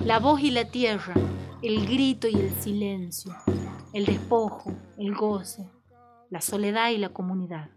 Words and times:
la 0.00 0.20
voz 0.20 0.40
y 0.40 0.50
la 0.50 0.64
tierra, 0.64 1.14
el 1.62 1.86
grito 1.86 2.28
y 2.28 2.34
el 2.36 2.50
silencio, 2.52 3.34
el 3.92 4.06
despojo, 4.06 4.72
el 4.96 5.14
goce, 5.14 5.68
la 6.30 6.40
soledad 6.40 6.90
y 6.90 6.98
la 6.98 7.08
comunidad. 7.08 7.70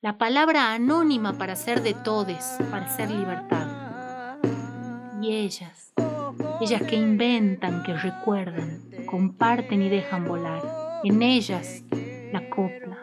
La 0.00 0.18
palabra 0.18 0.72
anónima 0.72 1.38
para 1.38 1.56
ser 1.56 1.82
de 1.82 1.94
todes, 1.94 2.58
para 2.70 2.88
ser 2.88 3.10
libertad. 3.10 4.38
Y 5.22 5.34
ellas, 5.36 5.92
ellas 6.60 6.82
que 6.82 6.96
inventan, 6.96 7.82
que 7.82 7.94
recuerdan, 7.94 8.82
comparten 9.06 9.82
y 9.82 9.88
dejan 9.88 10.26
volar. 10.26 10.62
En 11.04 11.22
ellas 11.22 11.82
la 12.32 12.50
copla, 12.50 12.98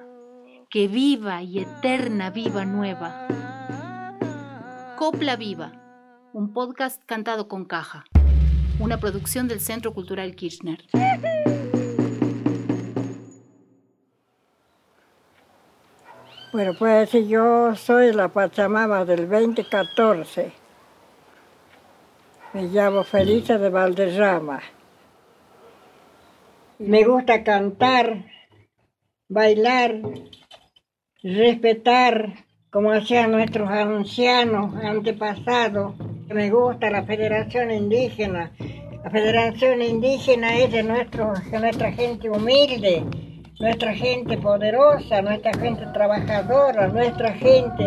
que 0.70 0.88
viva 0.88 1.42
y 1.42 1.60
eterna 1.60 2.30
viva 2.30 2.66
nueva. 2.66 3.28
Copla 4.98 5.36
Viva, 5.36 5.72
un 6.34 6.54
podcast 6.54 7.02
cantado 7.06 7.48
con 7.48 7.66
caja, 7.66 8.06
una 8.80 9.00
producción 9.00 9.48
del 9.48 9.60
Centro 9.60 9.94
Cultural 9.94 10.36
Kirchner. 10.36 10.84
Bueno, 16.52 16.74
pues 16.78 17.12
yo 17.28 17.76
soy 17.76 18.14
la 18.14 18.28
Pachamama 18.28 19.06
del 19.06 19.28
2014. 19.28 20.52
Me 22.54 22.64
llamo 22.64 23.04
Felisa 23.04 23.58
de 23.58 23.70
Valderrama. 23.70 24.62
Me 26.78 27.04
gusta 27.04 27.44
cantar, 27.44 28.26
bailar, 29.28 30.00
respetar 31.24 32.46
como 32.70 32.92
hacían 32.92 33.32
nuestros 33.32 33.70
ancianos 33.70 34.76
antepasados. 34.76 35.96
Me 36.34 36.50
gusta 36.50 36.90
la 36.90 37.04
Federación 37.04 37.70
Indígena. 37.70 38.52
La 39.04 39.10
Federación 39.12 39.84
Indígena 39.84 40.58
es 40.58 40.72
de, 40.72 40.82
nuestro, 40.82 41.32
de 41.52 41.60
nuestra 41.60 41.92
gente 41.92 42.28
humilde, 42.28 43.04
nuestra 43.60 43.94
gente 43.94 44.40
poderosa, 44.40 45.22
nuestra 45.22 45.54
gente 45.54 45.86
trabajadora, 45.94 46.88
nuestra 46.88 47.34
gente 47.34 47.86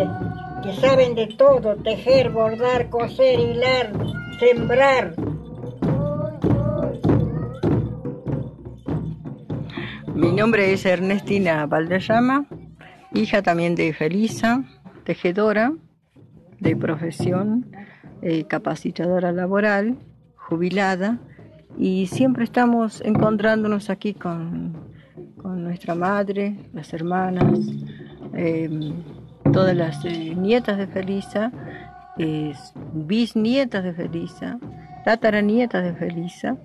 que 0.62 0.72
saben 0.80 1.16
de 1.16 1.26
todo, 1.36 1.74
tejer, 1.82 2.30
bordar, 2.30 2.88
coser, 2.88 3.40
hilar, 3.40 3.92
sembrar. 4.38 5.14
Mi 10.14 10.30
nombre 10.30 10.72
es 10.72 10.86
Ernestina 10.86 11.66
Valderrama, 11.66 12.46
hija 13.12 13.42
también 13.42 13.74
de 13.74 13.92
Felisa, 13.92 14.62
tejedora 15.02 15.72
de 16.60 16.76
profesión, 16.76 17.66
eh, 18.22 18.44
capacitadora 18.44 19.32
laboral, 19.32 19.96
jubilada, 20.36 21.18
y 21.78 22.06
siempre 22.06 22.44
estamos 22.44 23.00
encontrándonos 23.02 23.90
aquí 23.90 24.14
con 24.14 24.96
con 25.46 25.62
nuestra 25.62 25.94
madre, 25.94 26.56
las 26.72 26.92
hermanas, 26.92 27.60
em, 28.32 28.94
todas 29.52 29.76
las 29.76 30.04
eh, 30.04 30.34
nietas 30.34 30.76
de 30.76 30.88
Felisa, 30.88 31.52
bisnietas 32.92 33.84
de 33.84 33.92
Felisa, 33.92 34.58
tataranietas 35.04 35.84
de 35.84 35.92
Felisa. 35.92 36.56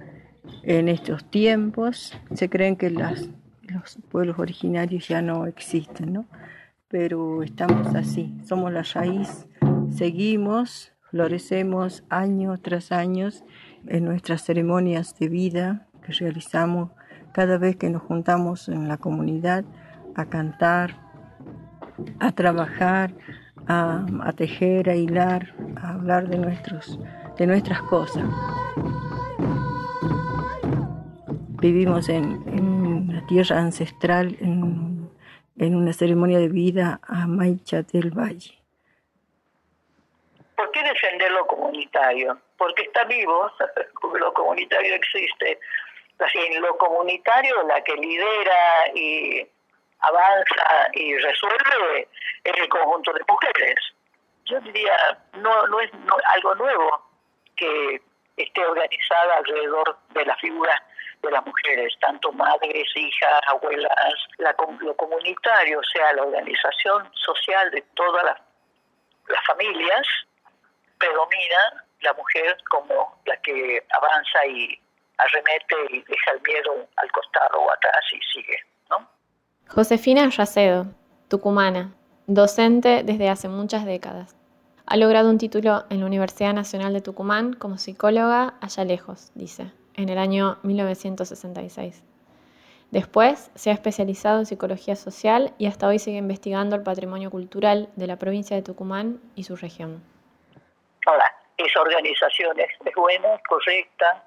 En 0.63 0.89
estos 0.89 1.25
tiempos 1.25 2.17
se 2.33 2.49
creen 2.49 2.75
que 2.75 2.89
los 2.89 3.29
pueblos 4.09 4.39
originarios 4.39 5.07
ya 5.07 5.21
no 5.21 5.45
existen, 5.45 6.13
¿no? 6.13 6.25
Pero 6.87 7.43
estamos 7.43 7.93
así, 7.93 8.33
somos 8.45 8.71
la 8.71 8.81
raíz, 8.81 9.45
seguimos, 9.91 10.91
florecemos 11.11 12.03
año 12.09 12.57
tras 12.57 12.93
año 12.93 13.27
en 13.85 14.05
nuestras 14.05 14.43
ceremonias 14.43 15.13
de 15.19 15.27
vida 15.27 15.87
que 16.01 16.13
realizamos 16.13 16.89
cada 17.33 17.57
vez 17.57 17.75
que 17.75 17.89
nos 17.89 18.01
juntamos 18.01 18.69
en 18.69 18.87
la 18.87 18.97
comunidad 18.97 19.65
a 20.15 20.25
cantar, 20.25 20.95
a 22.19 22.31
trabajar, 22.31 23.13
a, 23.67 24.33
tejer, 24.35 24.89
a 24.89 24.95
hilar, 24.95 25.53
a 25.75 25.91
hablar 25.91 26.29
de, 26.29 26.37
nuestros, 26.37 26.97
de 27.37 27.45
nuestras 27.45 27.81
cosas. 27.83 28.23
Vivimos 31.61 32.09
en, 32.09 32.41
en 32.47 33.21
tierra 33.27 33.59
ancestral, 33.59 34.37
en, 34.39 35.09
en, 35.57 35.75
una 35.75 35.93
ceremonia 35.93 36.39
de 36.39 36.49
vida 36.49 37.01
a 37.07 37.27
Maicha 37.27 37.83
del 37.83 38.11
Valle. 38.11 38.60
¿Por 40.81 40.87
qué 40.87 40.93
defender 40.93 41.31
lo 41.31 41.45
comunitario? 41.45 42.41
Porque 42.57 42.83
está 42.83 43.03
vivo, 43.03 43.51
lo 44.19 44.33
comunitario 44.33 44.95
existe 44.95 45.59
en 46.33 46.61
lo 46.61 46.77
comunitario, 46.77 47.63
la 47.63 47.83
que 47.83 47.95
lidera 47.95 48.87
y 48.93 49.47
avanza 49.99 50.89
y 50.93 51.17
resuelve 51.17 52.07
es 52.43 52.57
el 52.57 52.69
conjunto 52.69 53.13
de 53.13 53.21
mujeres. 53.27 53.75
Yo 54.45 54.59
diría, 54.61 55.19
no, 55.33 55.67
no 55.67 55.79
es 55.79 55.91
algo 56.33 56.55
nuevo 56.55 57.09
que 57.55 58.01
esté 58.37 58.65
organizada 58.65 59.37
alrededor 59.37 59.97
de 60.09 60.25
la 60.25 60.35
figura 60.37 60.83
de 61.21 61.31
las 61.31 61.45
mujeres, 61.45 61.93
tanto 61.99 62.31
madres, 62.31 62.87
hijas, 62.95 63.41
abuelas, 63.47 64.13
la, 64.37 64.55
lo 64.79 64.95
comunitario, 64.95 65.79
o 65.79 65.83
sea, 65.83 66.13
la 66.13 66.23
organización 66.23 67.11
social 67.13 67.69
de 67.71 67.81
todas 67.93 68.37
las 69.27 69.45
familias, 69.45 70.07
predomina 71.01 71.83
la 72.01 72.13
mujer 72.13 72.57
como 72.69 73.17
la 73.25 73.35
que 73.37 73.83
avanza 73.89 74.45
y 74.47 74.79
arremete 75.17 75.75
y 75.89 76.01
deja 76.01 76.31
el 76.31 76.41
miedo 76.41 76.87
al 76.95 77.11
costado 77.11 77.59
o 77.59 77.71
atrás 77.71 78.03
y 78.13 78.19
sigue, 78.33 78.57
¿no? 78.89 79.07
Josefina 79.67 80.29
Yacedo, 80.29 80.85
tucumana, 81.27 81.93
docente 82.27 83.03
desde 83.03 83.29
hace 83.29 83.47
muchas 83.47 83.85
décadas. 83.85 84.35
Ha 84.85 84.97
logrado 84.97 85.29
un 85.29 85.37
título 85.37 85.85
en 85.89 86.01
la 86.01 86.05
Universidad 86.05 86.53
Nacional 86.53 86.93
de 86.93 87.01
Tucumán 87.01 87.53
como 87.53 87.77
psicóloga 87.77 88.55
allá 88.61 88.83
lejos, 88.83 89.31
dice, 89.35 89.71
en 89.95 90.09
el 90.09 90.17
año 90.17 90.57
1966. 90.63 92.03
Después 92.89 93.51
se 93.55 93.69
ha 93.69 93.73
especializado 93.73 94.39
en 94.39 94.45
psicología 94.45 94.97
social 94.97 95.53
y 95.57 95.67
hasta 95.67 95.87
hoy 95.87 95.97
sigue 95.97 96.17
investigando 96.17 96.75
el 96.75 96.83
patrimonio 96.83 97.31
cultural 97.31 97.89
de 97.95 98.07
la 98.07 98.17
provincia 98.17 98.55
de 98.57 98.63
Tucumán 98.63 99.21
y 99.35 99.45
su 99.45 99.55
región. 99.55 100.10
Ahora, 101.05 101.35
esa 101.57 101.81
organización 101.81 102.59
es, 102.59 102.69
buena, 102.95 103.39
correcta, 103.47 104.23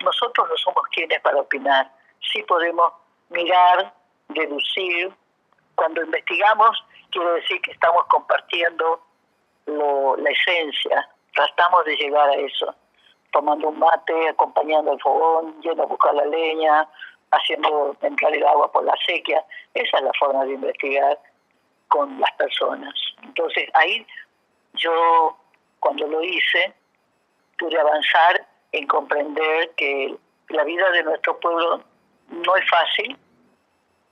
nosotros 0.00 0.48
no 0.48 0.56
somos 0.56 0.82
quienes 0.92 1.20
para 1.20 1.38
opinar. 1.38 1.90
Sí 2.32 2.42
podemos 2.44 2.92
mirar, 3.28 3.92
deducir. 4.28 5.12
Cuando 5.74 6.02
investigamos, 6.02 6.84
quiere 7.10 7.32
decir 7.32 7.60
que 7.62 7.72
estamos 7.72 8.04
compartiendo 8.06 9.00
la 9.66 10.30
esencia. 10.30 11.08
Tratamos 11.34 11.84
de 11.84 11.96
llegar 11.96 12.28
a 12.28 12.34
eso. 12.34 12.74
Tomando 13.32 13.68
un 13.68 13.78
mate, 13.78 14.28
acompañando 14.28 14.92
el 14.92 15.00
fogón, 15.00 15.60
yendo 15.62 15.84
a 15.84 15.86
buscar 15.86 16.14
la 16.14 16.24
leña, 16.24 16.88
haciendo 17.30 17.96
entrar 18.02 18.34
el 18.34 18.44
agua 18.44 18.70
por 18.72 18.84
la 18.84 18.94
sequía. 19.06 19.44
Esa 19.74 19.98
es 19.98 20.02
la 20.02 20.12
forma 20.18 20.44
de 20.44 20.54
investigar 20.54 21.18
con 21.88 22.18
las 22.18 22.32
personas. 22.32 22.94
Entonces 23.22 23.68
ahí 23.74 24.06
yo, 24.74 25.36
cuando 25.80 26.06
lo 26.06 26.22
hice, 26.22 26.72
pude 27.58 27.78
avanzar 27.78 28.46
en 28.72 28.86
comprender 28.86 29.70
que 29.76 30.16
la 30.48 30.64
vida 30.64 30.90
de 30.90 31.02
nuestro 31.02 31.38
pueblo 31.40 31.82
no 32.28 32.56
es 32.56 32.68
fácil 32.68 33.18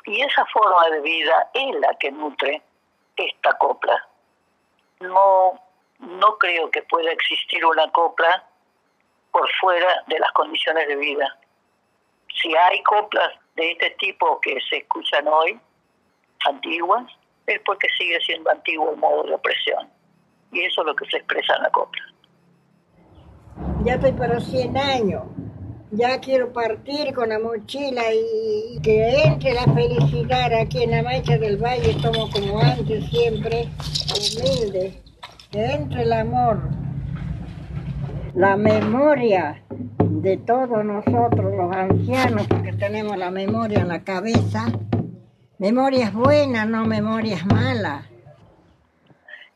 y 0.05 0.23
esa 0.23 0.45
forma 0.47 0.89
de 0.91 1.01
vida 1.01 1.51
es 1.55 1.75
la 1.81 1.95
que 1.95 2.11
nutre 2.11 2.63
esta 3.17 3.57
copla. 3.59 4.07
No, 5.01 5.61
no 5.99 6.39
creo 6.39 6.71
que 6.71 6.83
pueda 6.83 7.13
existir 7.13 7.65
una 7.65 7.91
copla 7.93 8.45
por 9.31 9.49
fuera 9.61 10.03
de 10.07 10.19
las 10.19 10.33
condiciones 10.33 10.89
de 10.89 10.97
vida. 10.97 11.39
Si 12.41 12.55
hay 12.57 12.83
coplas 12.83 13.35
de 13.57 13.73
este 13.73 13.91
tipo 13.93 14.41
que 14.41 14.59
se 14.69 14.79
escuchan 14.79 15.29
hoy, 15.29 15.61
antiguas, 16.47 17.05
es 17.47 17.61
porque 17.61 17.89
sigue 17.97 18.21
siendo 18.21 18.51
antiguo 18.51 18.91
el 18.91 18.97
modo 18.97 19.25
de 19.25 19.35
opresión. 19.35 19.91
Y 20.53 20.61
eso 20.61 20.81
es 20.83 20.87
lo 20.87 20.97
que 20.97 21.07
se 21.11 21.19
expresa 21.19 21.57
en 21.57 21.63
la 21.63 21.71
copla 21.71 22.03
ya 23.85 23.95
estoy 23.95 24.13
para 24.13 24.41
100 24.41 24.77
años. 24.77 25.23
Ya 25.91 26.21
quiero 26.21 26.53
partir 26.53 27.15
con 27.15 27.31
la 27.31 27.39
mochila 27.39 28.03
y 28.13 28.79
que 28.83 29.23
entre 29.25 29.55
la 29.55 29.65
felicidad 29.65 30.53
aquí 30.53 30.83
en 30.83 30.91
la 30.91 31.03
mancha 31.03 31.39
del 31.39 31.57
valle, 31.57 31.93
estamos 31.93 32.31
como 32.31 32.61
antes 32.61 33.09
siempre, 33.09 33.69
humilde. 34.15 35.03
Que 35.51 35.65
entre 35.65 36.03
el 36.03 36.13
amor, 36.13 36.61
la 38.35 38.59
memoria 38.59 39.65
de 39.99 40.37
todos 40.37 40.85
nosotros 40.85 41.55
los 41.57 41.75
ancianos, 41.75 42.47
porque 42.47 42.75
tenemos 42.75 43.17
la 43.17 43.31
memoria 43.31 43.81
en 43.81 43.89
la 43.89 44.05
cabeza. 44.05 44.67
Memorias 45.59 46.13
buenas, 46.13 46.69
no 46.69 46.85
memorias 46.85 47.47
malas. 47.47 48.05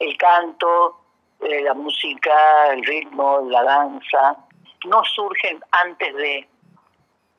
El 0.03 0.17
canto, 0.17 0.99
eh, 1.39 1.63
la 1.63 1.75
música, 1.75 2.73
el 2.73 2.85
ritmo, 2.85 3.41
la 3.49 3.63
danza, 3.63 4.37
no 4.85 5.05
surgen 5.05 5.63
antes 5.71 6.13
de, 6.17 6.49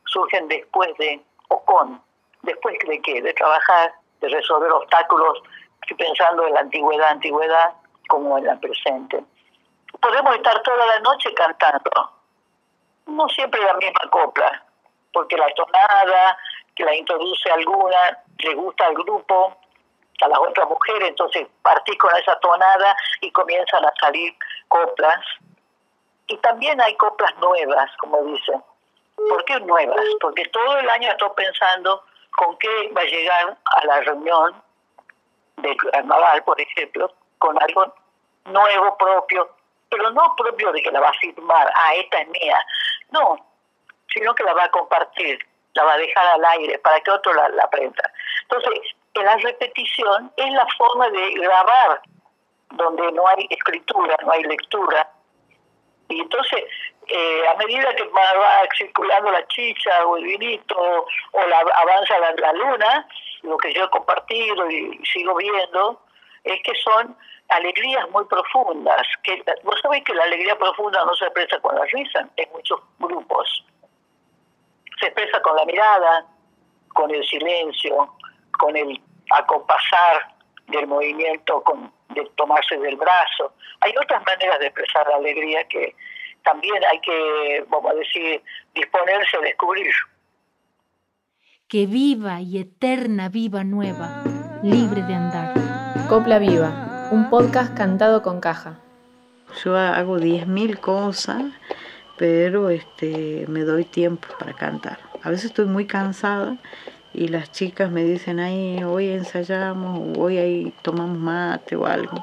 surgen 0.06 0.48
después 0.48 0.96
de 0.98 1.22
o 1.50 1.62
con. 1.66 2.02
¿Después 2.44 2.78
de 2.88 3.02
qué? 3.02 3.22
De 3.22 3.34
trabajar, 3.34 3.94
de 4.22 4.30
resolver 4.30 4.72
obstáculos, 4.72 5.42
estoy 5.82 5.98
pensando 5.98 6.48
en 6.48 6.54
la 6.54 6.62
antigüedad, 6.62 7.10
antigüedad, 7.10 7.74
como 8.08 8.38
en 8.38 8.46
la 8.46 8.56
presente. 8.56 9.22
Podemos 10.02 10.34
estar 10.38 10.62
toda 10.62 10.86
la 10.86 11.00
noche 11.00 11.34
cantando, 11.34 11.92
no 13.08 13.28
siempre 13.28 13.62
la 13.62 13.74
misma 13.74 14.10
copla, 14.10 14.64
porque 15.12 15.36
la 15.36 15.50
tonada 15.50 16.38
que 16.78 16.86
la 16.86 16.96
introduce 16.96 17.52
alguna 17.52 18.24
le 18.38 18.56
gusta 18.56 18.86
al 18.86 18.94
grupo, 18.94 19.58
a 20.24 20.28
las 20.28 20.40
otras 20.40 20.68
mujeres, 20.68 21.10
entonces 21.10 21.48
partís 21.62 21.98
con 21.98 22.16
esa 22.16 22.38
tonada 22.40 22.96
y 23.22 23.32
comienzan 23.32 23.86
a 23.86 23.94
salir 24.00 24.34
coplas. 24.68 25.20
Y 26.28 26.38
también 26.38 26.80
hay 26.82 26.96
coplas 26.96 27.36
nuevas, 27.38 27.90
como 27.98 28.24
dicen. 28.24 28.64
¿Por 29.16 29.46
qué 29.46 29.60
nuevas? 29.60 30.04
Porque 30.20 30.46
todo 30.46 30.78
el 30.80 30.90
año 30.90 31.10
estoy 31.10 31.30
pensando 31.36 32.04
con 32.36 32.58
qué 32.58 32.92
va 32.96 33.02
a 33.02 33.06
llegar 33.06 33.58
a 33.66 33.86
la 33.86 34.02
reunión 34.02 34.64
de 35.58 35.76
carnaval, 35.78 36.44
por 36.44 36.60
ejemplo, 36.60 37.14
con 37.38 37.62
algo 37.62 37.94
nuevo 38.46 38.98
propio, 38.98 39.50
pero 39.90 40.10
no 40.12 40.36
propio 40.36 40.72
de 40.72 40.82
que 40.82 40.92
la 40.92 41.00
va 41.00 41.10
a 41.10 41.14
firmar, 41.14 41.72
ah, 41.76 41.94
esta 41.96 42.22
es 42.22 42.28
mía, 42.30 42.60
no, 43.12 43.38
sino 44.14 44.34
que 44.34 44.44
la 44.44 44.54
va 44.54 44.64
a 44.66 44.72
compartir, 44.72 45.40
la 45.74 45.84
va 45.84 45.94
a 45.94 45.98
dejar 45.98 46.26
al 46.26 46.46
aire 46.46 46.80
para 46.80 47.00
que 47.02 47.12
otro 47.12 47.34
la, 47.34 47.50
la 47.50 47.64
aprenda. 47.64 48.12
Entonces, 48.44 48.96
la 49.22 49.38
repetición 49.38 50.32
es 50.38 50.52
la 50.52 50.66
forma 50.78 51.10
de 51.10 51.32
grabar, 51.34 52.02
donde 52.72 53.12
no 53.12 53.28
hay 53.28 53.46
escritura, 53.50 54.18
no 54.26 54.32
hay 54.32 54.44
lectura. 54.44 55.10
Y 56.10 56.20
entonces, 56.20 56.64
eh, 57.08 57.48
a 57.48 57.56
medida 57.56 57.96
que 57.96 58.04
va, 58.06 58.24
circulando 58.78 59.32
la 59.32 59.46
chicha 59.48 60.06
o 60.06 60.18
el 60.18 60.26
vinito 60.26 60.76
o 60.78 61.46
la, 61.48 61.60
avanza 61.60 62.18
la, 62.20 62.54
luna, 62.54 63.08
lo 63.44 63.58
que 63.58 63.74
yo 63.74 63.86
he 63.86 63.90
compartido 63.90 64.70
y 64.70 65.00
sigo 65.06 65.36
viendo 65.36 66.02
es 66.44 66.62
que 66.64 66.74
son 66.84 67.16
alegrías 67.50 68.10
muy 68.10 68.26
profundas. 68.26 69.08
Que, 69.24 69.44
vos 69.64 69.80
sabés 69.82 70.04
que 70.04 70.14
la 70.14 70.24
alegría 70.24 70.58
profunda 70.58 71.06
no 71.06 71.14
se 71.16 71.26
expresa 71.26 71.60
con 71.60 71.76
la 71.76 71.86
risa 71.86 72.28
en 72.38 72.52
muchos 72.52 72.80
grupos. 73.00 73.66
Se 75.00 75.08
expresa 75.08 75.42
con 75.42 75.56
la 75.56 75.66
mirada, 75.66 76.26
con 76.94 77.12
el 77.12 77.24
silencio, 77.26 78.14
con 78.64 78.78
el 78.78 78.98
acompasar 79.30 80.36
del 80.68 80.88
movimiento, 80.88 81.62
con, 81.64 81.92
de 82.16 82.24
tomarse 82.38 82.78
del 82.78 82.96
brazo. 82.96 83.54
Hay 83.82 83.92
otras 84.02 84.24
maneras 84.26 84.58
de 84.60 84.68
expresar 84.68 85.06
la 85.10 85.18
alegría 85.18 85.68
que 85.68 85.94
también 86.46 86.82
hay 86.90 86.98
que, 87.02 87.66
vamos 87.68 87.92
a 87.92 87.96
decir, 87.96 88.42
disponerse 88.74 89.36
a 89.36 89.42
descubrir. 89.42 89.92
Que 91.68 91.88
viva 91.88 92.40
y 92.40 92.60
eterna 92.60 93.28
viva 93.28 93.66
nueva, 93.66 94.24
libre 94.64 95.02
de 95.02 95.14
andar. 95.14 95.54
Copla 96.08 96.40
Viva, 96.40 97.10
un 97.12 97.30
podcast 97.30 97.76
cantado 97.76 98.22
con 98.22 98.40
caja. 98.40 98.80
Yo 99.62 99.76
hago 99.76 100.20
10.000 100.20 100.80
cosas, 100.80 101.44
pero 102.18 102.70
este, 102.70 103.46
me 103.50 103.62
doy 103.66 103.84
tiempo 103.84 104.30
para 104.40 104.54
cantar. 104.54 105.00
A 105.22 105.30
veces 105.30 105.48
estoy 105.48 105.66
muy 105.66 105.86
cansada 105.86 106.58
y 107.14 107.28
las 107.28 107.52
chicas 107.52 107.92
me 107.92 108.04
dicen, 108.04 108.40
ay, 108.40 108.84
hoy 108.84 109.10
ensayamos, 109.10 110.18
hoy 110.18 110.38
ahí 110.38 110.74
tomamos 110.82 111.18
mate 111.18 111.76
o 111.76 111.86
algo. 111.86 112.18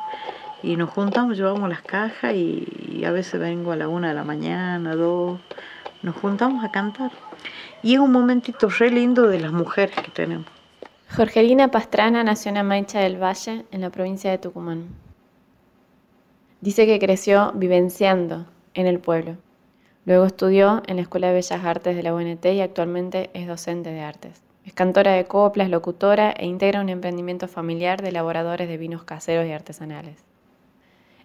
Y 0.63 0.77
nos 0.77 0.91
juntamos, 0.91 1.37
llevamos 1.37 1.69
las 1.69 1.83
cajas 1.83 2.35
y, 2.35 3.03
a 3.07 3.13
veces 3.13 3.41
vengo 3.41 3.73
a 3.73 3.77
la 3.77 3.89
una 3.89 4.09
de 4.09 4.15
la 4.15 4.25
mañana, 4.25 4.95
dos, 4.95 5.41
nos 6.03 6.17
juntamos 6.17 6.65
a 6.65 6.71
cantar. 6.71 7.13
Y 7.83 7.95
es 7.95 8.01
un 8.01 8.13
momentito 8.13 8.69
re 8.69 8.91
lindo 8.91 9.27
de 9.29 9.41
las 9.41 9.53
mujeres 9.53 9.95
que 9.97 10.11
tenemos. 10.11 10.47
Jorgelina 11.17 11.69
Pastrana 11.71 12.23
nació 12.23 12.51
en 12.51 12.59
Amaicha 12.59 13.01
del 13.01 13.23
Valle, 13.23 13.65
en 13.71 13.81
la 13.81 13.91
provincia 13.91 14.31
de 14.31 14.39
Tucumán. 14.39 14.89
Dice 16.61 16.85
que 16.85 16.99
creció 16.99 17.53
vivenciando 17.55 18.45
en 18.75 18.87
el 18.87 18.99
pueblo. 18.99 19.37
Luego 20.05 20.27
estudió 20.27 20.83
en 20.87 20.97
la 20.97 21.03
Escuela 21.03 21.29
de 21.29 21.35
Bellas 21.35 21.65
Artes 21.65 21.97
de 21.97 22.03
la 22.03 22.15
UNT 22.15 22.45
y 22.47 22.61
actualmente 22.61 23.31
es 23.33 23.47
docente 23.47 23.91
de 23.91 24.01
artes. 24.03 24.50
Es 24.65 24.73
cantora 24.75 25.13
de 25.13 25.25
coplas, 25.25 25.71
locutora 25.71 26.33
e 26.33 26.47
integra 26.47 26.81
un 26.81 26.91
emprendimiento 26.91 27.49
familiar 27.49 28.03
de 28.03 28.11
elaboradores 28.11 28.69
de 28.69 28.77
vinos 28.77 29.05
caseros 29.05 29.47
y 29.47 29.53
artesanales. 29.53 30.23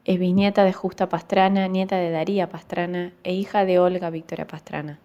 Es 0.05 0.19
bisnieta 0.19 0.63
de 0.63 0.71
Justa 0.71 1.09
Pastrana, 1.09 1.67
nieta 1.67 1.97
de 1.97 2.11
Daría 2.11 2.49
Pastrana 2.49 3.11
e 3.23 3.33
hija 3.33 3.65
de 3.65 3.79
Olga 3.79 4.09
Victoria 4.09 4.47
Pastrana. 4.47 4.99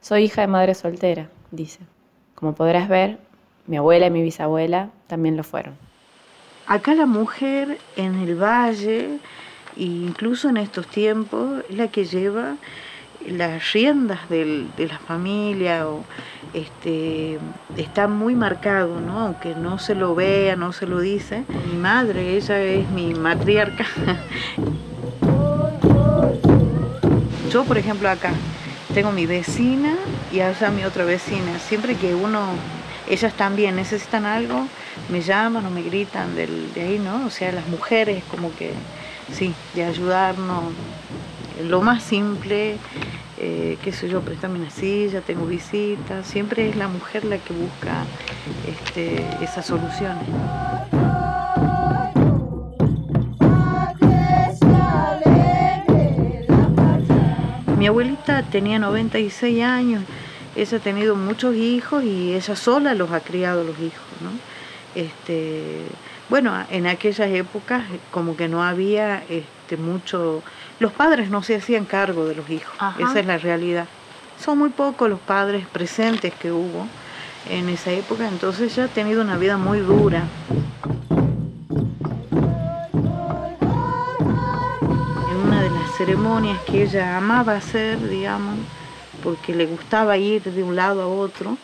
Soy 0.00 0.24
hija 0.24 0.42
de 0.42 0.46
madre 0.46 0.74
soltera, 0.74 1.30
dice. 1.50 1.80
Como 2.34 2.54
podrás 2.54 2.88
ver, 2.88 3.18
mi 3.66 3.76
abuela 3.76 4.06
y 4.06 4.10
mi 4.10 4.22
bisabuela 4.22 4.90
también 5.06 5.36
lo 5.36 5.44
fueron. 5.44 5.74
Acá 6.66 6.94
la 6.94 7.06
mujer 7.06 7.78
en 7.96 8.20
el 8.20 8.40
valle, 8.40 9.18
incluso 9.76 10.48
en 10.48 10.58
estos 10.58 10.86
tiempos, 10.86 11.64
es 11.68 11.76
la 11.76 11.88
que 11.88 12.04
lleva 12.04 12.56
las 13.28 13.72
riendas 13.72 14.28
de 14.28 14.68
la 14.78 14.98
familia 14.98 15.88
o 15.88 16.04
este, 16.54 17.38
está 17.76 18.08
muy 18.08 18.34
marcado, 18.34 19.00
¿no? 19.00 19.20
aunque 19.20 19.54
no 19.54 19.78
se 19.78 19.94
lo 19.94 20.14
vea, 20.14 20.56
no 20.56 20.72
se 20.72 20.86
lo 20.86 21.00
dice. 21.00 21.44
Mi 21.70 21.78
madre, 21.78 22.36
ella 22.36 22.60
es 22.62 22.88
mi 22.90 23.14
matriarca. 23.14 23.86
Yo, 27.50 27.64
por 27.64 27.78
ejemplo, 27.78 28.08
acá 28.08 28.32
tengo 28.94 29.12
mi 29.12 29.26
vecina 29.26 29.96
y 30.32 30.40
allá 30.40 30.70
mi 30.70 30.84
otra 30.84 31.04
vecina. 31.04 31.58
Siempre 31.58 31.96
que 31.96 32.14
uno, 32.14 32.48
ellas 33.08 33.34
también 33.34 33.76
necesitan 33.76 34.24
algo, 34.26 34.66
me 35.10 35.20
llaman 35.20 35.66
o 35.66 35.70
me 35.70 35.82
gritan 35.82 36.34
de 36.34 36.48
ahí, 36.76 36.98
¿no? 36.98 37.26
O 37.26 37.30
sea, 37.30 37.52
las 37.52 37.66
mujeres 37.68 38.22
como 38.30 38.54
que, 38.54 38.72
sí, 39.32 39.54
de 39.74 39.84
ayudarnos. 39.84 40.64
Lo 41.68 41.82
más 41.82 42.02
simple 42.02 42.76
eh, 43.44 43.76
qué 43.82 43.90
sé 43.90 44.08
yo, 44.08 44.20
préstame 44.20 44.60
una 44.60 44.70
silla, 44.70 45.20
tengo 45.20 45.46
visitas, 45.46 46.24
siempre 46.24 46.68
es 46.68 46.76
la 46.76 46.86
mujer 46.86 47.24
la 47.24 47.38
que 47.38 47.52
busca 47.52 48.04
este, 48.68 49.26
esas 49.42 49.66
soluciones. 49.66 50.28
Mi 57.76 57.88
abuelita 57.88 58.44
tenía 58.44 58.78
96 58.78 59.64
años, 59.64 60.04
ella 60.54 60.76
ha 60.76 60.80
tenido 60.80 61.16
muchos 61.16 61.56
hijos 61.56 62.04
y 62.04 62.34
ella 62.34 62.54
sola 62.54 62.94
los 62.94 63.10
ha 63.10 63.18
criado 63.18 63.64
los 63.64 63.76
hijos, 63.80 64.06
¿no? 64.20 64.30
Este, 64.94 65.80
bueno, 66.28 66.54
en 66.70 66.86
aquellas 66.86 67.28
épocas 67.32 67.82
como 68.12 68.36
que 68.36 68.46
no 68.46 68.62
había 68.62 69.24
mucho 69.76 70.42
los 70.80 70.92
padres 70.92 71.30
no 71.30 71.42
se 71.42 71.56
hacían 71.56 71.84
cargo 71.84 72.26
de 72.26 72.34
los 72.34 72.48
hijos, 72.50 72.74
esa 72.98 73.20
es 73.20 73.26
la 73.26 73.38
realidad. 73.38 73.86
Son 74.42 74.58
muy 74.58 74.70
pocos 74.70 75.08
los 75.08 75.20
padres 75.20 75.66
presentes 75.66 76.34
que 76.34 76.50
hubo 76.50 76.86
en 77.48 77.68
esa 77.68 77.92
época, 77.92 78.28
entonces 78.28 78.72
ella 78.72 78.84
ha 78.84 78.88
tenido 78.88 79.22
una 79.22 79.36
vida 79.36 79.56
muy 79.56 79.78
dura. 79.80 80.24
En 85.30 85.36
una 85.36 85.62
de 85.62 85.70
las 85.70 85.96
ceremonias 85.96 86.58
que 86.62 86.82
ella 86.82 87.16
amaba 87.16 87.54
hacer, 87.54 88.08
digamos, 88.08 88.58
porque 89.22 89.54
le 89.54 89.66
gustaba 89.66 90.16
ir 90.16 90.42
de 90.42 90.62
un 90.62 90.74
lado 90.74 91.02
a 91.02 91.06
otro, 91.06 91.56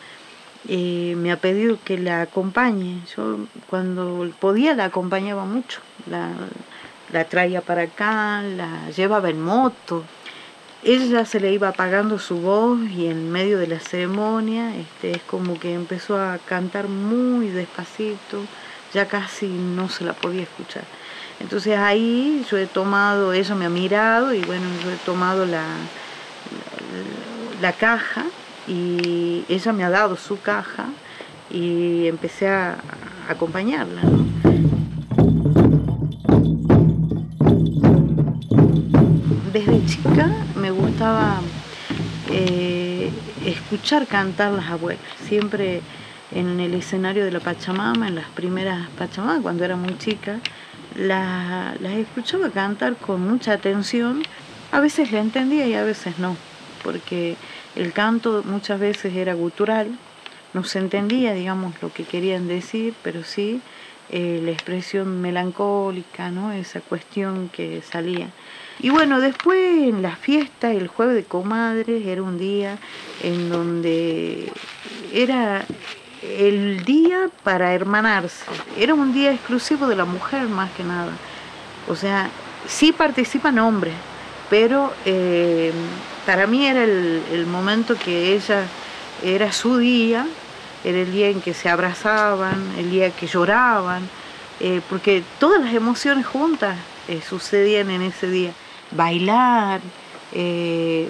eh, 0.68 1.14
me 1.16 1.32
ha 1.32 1.36
pedido 1.36 1.78
que 1.84 1.98
la 1.98 2.22
acompañe. 2.22 3.00
Yo 3.16 3.38
cuando 3.68 4.30
podía 4.38 4.74
la 4.74 4.86
acompañaba 4.86 5.44
mucho. 5.44 5.80
La, 6.06 6.30
la 7.12 7.24
traía 7.24 7.60
para 7.60 7.82
acá, 7.82 8.42
la 8.42 8.90
llevaba 8.90 9.30
en 9.30 9.40
moto. 9.40 10.04
Ella 10.84 11.24
se 11.24 11.40
le 11.40 11.52
iba 11.52 11.68
apagando 11.68 12.18
su 12.18 12.40
voz 12.40 12.78
y 12.90 13.06
en 13.06 13.32
medio 13.32 13.58
de 13.58 13.66
la 13.66 13.80
ceremonia 13.80 14.76
este, 14.76 15.10
es 15.12 15.22
como 15.22 15.58
que 15.58 15.74
empezó 15.74 16.20
a 16.20 16.38
cantar 16.38 16.88
muy 16.88 17.48
despacito, 17.48 18.42
ya 18.94 19.06
casi 19.06 19.48
no 19.48 19.88
se 19.88 20.04
la 20.04 20.12
podía 20.12 20.42
escuchar. 20.42 20.84
Entonces 21.40 21.76
ahí 21.78 22.44
yo 22.50 22.58
he 22.58 22.66
tomado, 22.66 23.32
ella 23.32 23.54
me 23.54 23.66
ha 23.66 23.70
mirado 23.70 24.34
y 24.34 24.40
bueno, 24.42 24.66
yo 24.82 24.90
he 24.90 24.96
tomado 24.96 25.46
la, 25.46 25.64
la, 27.60 27.72
caja 27.72 28.24
y 28.66 29.44
ella 29.48 29.72
me 29.72 29.84
ha 29.84 29.90
dado 29.90 30.16
su 30.16 30.40
caja 30.40 30.86
y 31.50 32.06
empecé 32.06 32.48
a, 32.48 32.78
acompañarla. 33.28 34.02
Escuchar 43.78 44.08
cantar 44.08 44.50
las 44.50 44.66
abuelas, 44.70 45.00
siempre 45.28 45.82
en 46.32 46.58
el 46.58 46.74
escenario 46.74 47.24
de 47.24 47.30
la 47.30 47.38
Pachamama, 47.38 48.08
en 48.08 48.16
las 48.16 48.28
primeras 48.30 48.88
Pachamamas, 48.98 49.40
cuando 49.40 49.64
era 49.64 49.76
muy 49.76 49.96
chica, 49.98 50.40
las, 50.96 51.80
escuchaba 51.80 52.50
cantar 52.50 52.96
con 52.96 53.20
mucha 53.20 53.52
atención, 53.52 54.24
a 54.72 54.80
veces 54.80 55.12
la 55.12 55.20
entendía 55.20 55.68
y 55.68 55.74
a 55.74 55.84
veces 55.84 56.18
no, 56.18 56.36
porque 56.82 57.36
el 57.76 57.92
canto 57.92 58.42
muchas 58.44 58.80
veces 58.80 59.14
era 59.14 59.34
gutural, 59.34 59.96
no 60.54 60.64
se 60.64 60.80
entendía, 60.80 61.32
digamos, 61.32 61.80
lo 61.80 61.92
que 61.92 62.02
querían 62.02 62.48
decir, 62.48 62.94
pero 63.04 63.22
sí 63.22 63.60
eh, 64.10 64.40
la 64.42 64.50
expresión 64.50 65.20
melancólica, 65.20 66.32
¿no? 66.32 66.50
esa 66.50 66.80
cuestión 66.80 67.48
que 67.48 67.80
salía. 67.82 68.28
Y 68.80 68.90
bueno, 68.90 69.20
después 69.20 69.88
en 69.88 70.02
la 70.02 70.14
fiesta, 70.16 70.72
el 70.72 70.88
jueves 70.88 71.16
de 71.16 71.24
comadres, 71.24 72.06
era 72.06 72.22
un 72.22 72.38
día 72.38 72.78
en 73.22 73.50
donde 73.50 74.52
era 75.12 75.64
el 76.22 76.84
día 76.84 77.30
para 77.42 77.74
hermanarse, 77.74 78.44
era 78.76 78.94
un 78.94 79.12
día 79.12 79.32
exclusivo 79.32 79.86
de 79.86 79.96
la 79.96 80.04
mujer 80.04 80.48
más 80.48 80.70
que 80.72 80.84
nada. 80.84 81.12
O 81.88 81.96
sea, 81.96 82.30
sí 82.66 82.92
participan 82.92 83.58
hombres, 83.58 83.94
pero 84.50 84.92
eh, 85.04 85.72
para 86.26 86.46
mí 86.46 86.66
era 86.66 86.84
el, 86.84 87.46
momento 87.46 87.96
que 87.96 88.34
ella 88.34 88.64
era 89.24 89.52
su 89.52 89.78
día, 89.78 90.26
era 90.84 90.98
el 90.98 91.12
día 91.12 91.28
en 91.28 91.40
que 91.40 91.54
se 91.54 91.68
abrazaban, 91.68 92.74
el 92.78 92.90
día 92.90 93.10
que 93.10 93.26
lloraban, 93.26 94.08
eh, 94.60 94.80
porque 94.88 95.22
todas 95.38 95.62
las 95.64 95.74
emociones 95.74 96.26
juntas 96.26 96.76
eh, 97.08 97.20
sucedían 97.26 97.90
en 97.90 98.02
ese 98.02 98.28
día. 98.28 98.52
Bailar, 98.90 99.80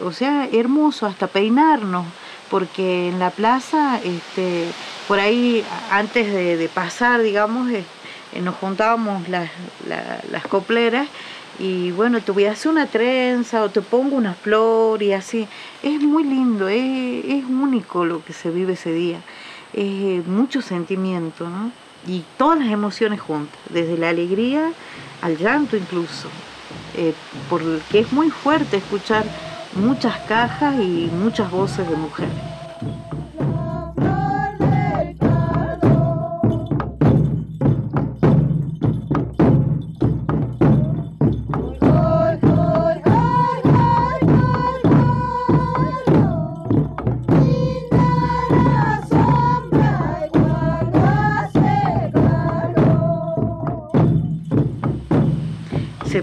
o 0.02 0.12
sea, 0.12 0.48
hermoso, 0.52 1.06
hasta 1.06 1.26
peinarnos, 1.26 2.06
porque 2.50 3.08
en 3.08 3.18
la 3.18 3.30
plaza, 3.30 4.00
este, 4.02 4.66
por 5.06 5.20
ahí, 5.20 5.64
antes 5.90 6.32
de, 6.32 6.70
pasar, 6.72 7.22
digamos, 7.22 7.68
nos 8.42 8.54
juntábamos 8.56 9.28
las, 9.28 9.50
las 9.86 10.46
copleras 10.46 11.08
y 11.58 11.90
bueno, 11.90 12.20
te 12.20 12.30
voy 12.30 12.44
a 12.44 12.52
hacer 12.52 12.70
una 12.70 12.86
trenza 12.86 13.64
o 13.64 13.68
te 13.68 13.82
pongo 13.82 14.16
una 14.16 14.34
flor 14.34 15.02
y 15.02 15.12
así. 15.12 15.48
Es 15.82 16.00
muy 16.00 16.22
lindo, 16.22 16.68
es, 16.68 17.44
único 17.44 18.04
lo 18.04 18.24
que 18.24 18.32
se 18.32 18.50
vive 18.50 18.74
ese 18.74 18.92
día. 18.92 19.20
Es 19.72 20.24
mucho 20.26 20.62
sentimiento, 20.62 21.48
¿no? 21.48 21.72
Y 22.06 22.24
todas 22.36 22.60
las 22.60 22.68
emociones 22.68 23.20
juntas, 23.20 23.58
desde 23.70 23.98
la 23.98 24.10
alegría 24.10 24.70
al 25.20 25.36
llanto 25.36 25.76
incluso, 25.76 26.28
eh, 26.92 27.20
porque 27.48 28.00
es 28.00 28.12
muy 28.12 28.30
fuerte 28.30 28.76
escuchar 28.76 29.30
muchas 29.70 30.20
cajas 30.22 30.76
y 30.80 31.10
muchas 31.10 31.50
voces 31.50 31.88
de 31.88 31.96
mujeres. 31.96 32.57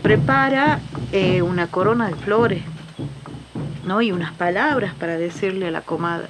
Prepara 0.05 0.81
eh, 1.11 1.41
una 1.41 1.65
corona 1.65 2.09
de 2.09 2.13
flores, 2.13 2.61
¿no? 3.85 4.03
Y 4.03 4.11
unas 4.11 4.33
palabras 4.33 4.93
para 4.93 5.17
decirle 5.17 5.69
a 5.69 5.71
la 5.71 5.81
comadre. 5.81 6.27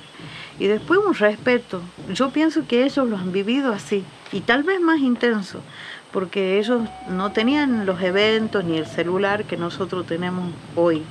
Y 0.60 0.68
después 0.68 1.02
un 1.06 1.14
respeto. 1.14 1.82
Yo 2.14 2.30
pienso 2.30 2.66
que 2.66 2.86
ellos 2.86 3.06
lo 3.06 3.18
han 3.18 3.34
vivido 3.34 3.74
así, 3.74 4.06
y 4.32 4.40
tal 4.40 4.64
vez 4.64 4.80
más 4.80 5.00
intenso, 5.00 5.60
porque 6.14 6.58
ellos 6.58 6.84
no 7.10 7.34
tenían 7.34 7.86
los 7.86 8.02
eventos 8.02 8.64
ni 8.64 8.78
el 8.78 8.86
celular 8.86 9.44
que 9.44 9.58
nosotros 9.58 10.06
tenemos 10.06 10.54
hoy. 10.78 11.04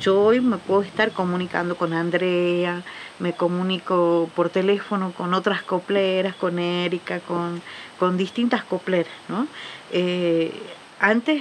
Yo 0.00 0.20
hoy 0.20 0.40
me 0.40 0.56
puedo 0.56 0.82
estar 0.82 1.12
comunicando 1.12 1.76
con 1.76 1.92
Andrea, 1.92 2.82
me 3.20 3.34
comunico 3.34 4.28
por 4.34 4.48
teléfono 4.48 5.12
con 5.12 5.32
otras 5.32 5.62
copleras, 5.62 6.34
con 6.34 6.58
Erika, 6.58 7.20
con, 7.20 7.62
con 8.00 8.16
distintas 8.16 8.64
copleras, 8.64 9.12
¿no? 9.28 9.46
Eh, 9.92 10.52
antes 11.00 11.40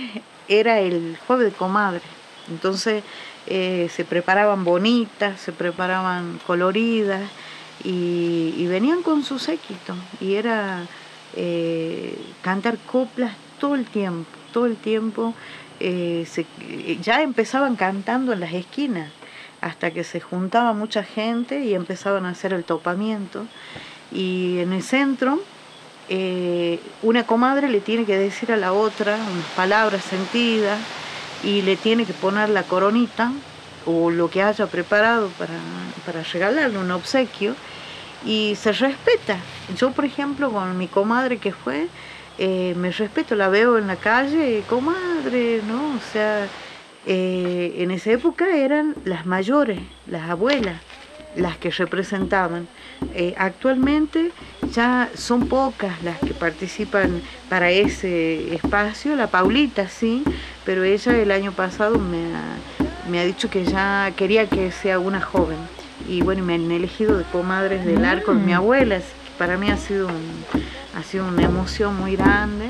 era 0.49 0.79
el 0.79 1.17
jueves 1.25 1.51
de 1.51 1.57
comadre. 1.57 2.01
Entonces 2.49 3.03
eh, 3.47 3.89
se 3.95 4.03
preparaban 4.03 4.65
bonitas, 4.65 5.39
se 5.39 5.53
preparaban 5.53 6.39
coloridas 6.45 7.21
y, 7.83 8.65
venían 8.67 9.03
con 9.03 9.23
su 9.23 9.39
séquito. 9.39 9.95
Y 10.19 10.33
era 10.33 10.85
eh, 11.35 12.17
cantar 12.41 12.77
coplas 12.79 13.35
todo 13.59 13.75
el 13.75 13.85
tiempo, 13.85 14.29
todo 14.51 14.65
el 14.65 14.75
tiempo. 14.75 15.33
Eh, 15.79 16.27
ya 17.01 17.21
empezaban 17.21 17.77
cantando 17.77 18.33
en 18.33 18.41
las 18.41 18.53
esquinas 18.53 19.11
hasta 19.61 19.91
que 19.91 20.03
se 20.03 20.19
juntaba 20.19 20.73
mucha 20.73 21.03
gente 21.03 21.63
y 21.63 21.73
empezaban 21.73 22.25
a 22.25 22.29
hacer 22.29 22.53
el 22.53 22.63
topamiento. 22.63 23.45
Y 24.11 24.59
en 24.59 24.73
el 24.73 24.83
centro 24.83 25.39
eh, 26.09 26.79
una 27.03 27.25
comadre 27.25 27.69
le 27.69 27.79
tiene 27.79 28.05
que 28.05 28.17
decir 28.17 28.51
a 28.51 28.57
la 28.57 28.73
otra 28.73 29.15
unas 29.15 29.45
palabras 29.55 30.03
sentidas 30.03 30.79
y 31.43 31.61
le 31.61 31.75
tiene 31.75 32.05
que 32.05 32.13
poner 32.13 32.49
la 32.49 32.63
coronita 32.63 33.31
o 33.85 34.09
lo 34.11 34.29
que 34.29 34.43
haya 34.43 34.67
preparado 34.67 35.29
para, 35.37 35.53
para 36.05 36.23
regalarle 36.23 36.77
un 36.77 36.91
obsequio 36.91 37.55
y 38.25 38.55
se 38.55 38.71
respeta. 38.71 39.37
Yo, 39.77 39.91
por 39.91 40.05
ejemplo, 40.05 40.51
con 40.51 40.77
mi 40.77 40.87
comadre 40.87 41.37
que 41.37 41.53
fue, 41.53 41.87
eh, 42.37 42.73
me 42.77 42.91
respeto, 42.91 43.35
la 43.35 43.49
veo 43.49 43.77
en 43.77 43.87
la 43.87 43.95
calle, 43.95 44.63
comadre, 44.67 45.61
¿no? 45.67 45.95
O 45.95 45.99
sea, 46.11 46.47
eh, 47.05 47.75
en 47.77 47.91
esa 47.91 48.11
época 48.11 48.55
eran 48.55 48.95
las 49.05 49.25
mayores, 49.25 49.79
las 50.07 50.29
abuelas, 50.29 50.81
las 51.35 51.57
que 51.57 51.69
representaban. 51.69 52.67
Eh, 53.13 53.33
actualmente 53.37 54.31
ya 54.73 55.09
son 55.15 55.47
pocas 55.47 56.01
las 56.03 56.19
que 56.19 56.33
participan 56.33 57.21
para 57.49 57.71
ese 57.71 58.53
espacio, 58.53 59.15
la 59.15 59.27
Paulita 59.27 59.87
sí, 59.87 60.23
pero 60.65 60.83
ella 60.83 61.17
el 61.17 61.31
año 61.31 61.51
pasado 61.51 61.97
me 61.99 63.19
ha, 63.19 63.25
dicho 63.25 63.49
que 63.49 63.65
ya 63.65 64.11
quería 64.15 64.47
que 64.47 64.71
sea 64.71 64.99
una 64.99 65.21
joven. 65.21 65.57
Y 66.07 66.21
bueno, 66.21 66.43
me 66.43 66.55
han 66.55 66.71
elegido 66.71 67.17
de 67.17 67.23
comadres 67.25 67.85
del 67.85 68.05
arco 68.05 68.33
de 68.33 68.39
mi 68.39 68.53
mm. 68.53 68.55
abuela, 68.55 68.99
para 69.37 69.57
mí 69.57 69.69
ha 69.69 69.77
sido, 69.77 70.09
ha 70.95 71.03
sido 71.03 71.27
una 71.27 71.43
emoción 71.43 71.95
muy 71.95 72.15
grande. 72.15 72.69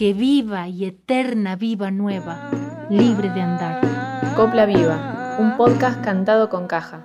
Que 0.00 0.14
viva 0.14 0.66
y 0.66 0.86
eterna 0.86 1.56
viva 1.56 1.90
nueva, 1.90 2.48
libre 2.88 3.28
de 3.28 3.42
andar. 3.42 4.32
Copla 4.34 4.64
Viva, 4.64 5.36
un 5.38 5.58
podcast 5.58 6.02
cantado 6.02 6.48
con 6.48 6.66
caja. 6.66 7.02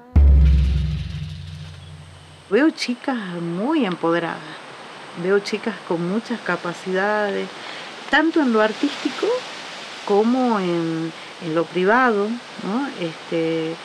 Veo 2.49 2.69
chicas 2.69 3.17
muy 3.41 3.85
empoderadas, 3.85 4.39
veo 5.21 5.39
chicas 5.39 5.75
con 5.89 6.09
muchas 6.09 6.39
capacidades, 6.39 7.49
tanto 8.09 8.39
en 8.39 8.53
lo 8.53 8.61
artístico 8.61 9.27
como 10.05 10.57
en, 10.61 11.11
lo 11.53 11.65
privado, 11.65 12.29
este, 13.01 13.71
eh, 13.71 13.75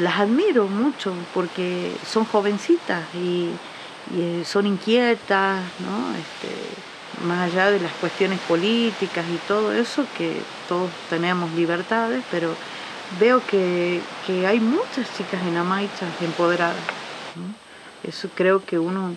las 0.00 0.20
admiro 0.20 0.68
mucho 0.68 1.14
porque 1.32 1.96
son 2.06 2.26
jovencitas 2.26 3.04
y, 3.14 3.48
eh, 4.14 4.42
son 4.44 4.66
inquietas, 4.66 5.62
¿no? 5.80 6.14
Este, 6.14 6.93
más 7.22 7.52
allá 7.52 7.70
de 7.70 7.80
las 7.80 7.92
cuestiones 7.94 8.40
políticas 8.40 9.24
y 9.32 9.36
todo 9.48 9.72
eso, 9.72 10.06
que 10.16 10.36
todos 10.68 10.90
tenemos 11.08 11.52
libertades, 11.52 12.24
pero 12.30 12.54
veo 13.18 13.42
que, 13.46 14.00
hay 14.46 14.60
muchas 14.60 15.14
chicas 15.16 15.42
en 15.46 15.56
Amaicha 15.56 16.06
empoderadas. 16.20 16.76
Eso 18.02 18.28
creo 18.34 18.64
que 18.64 18.78
uno 18.78 19.16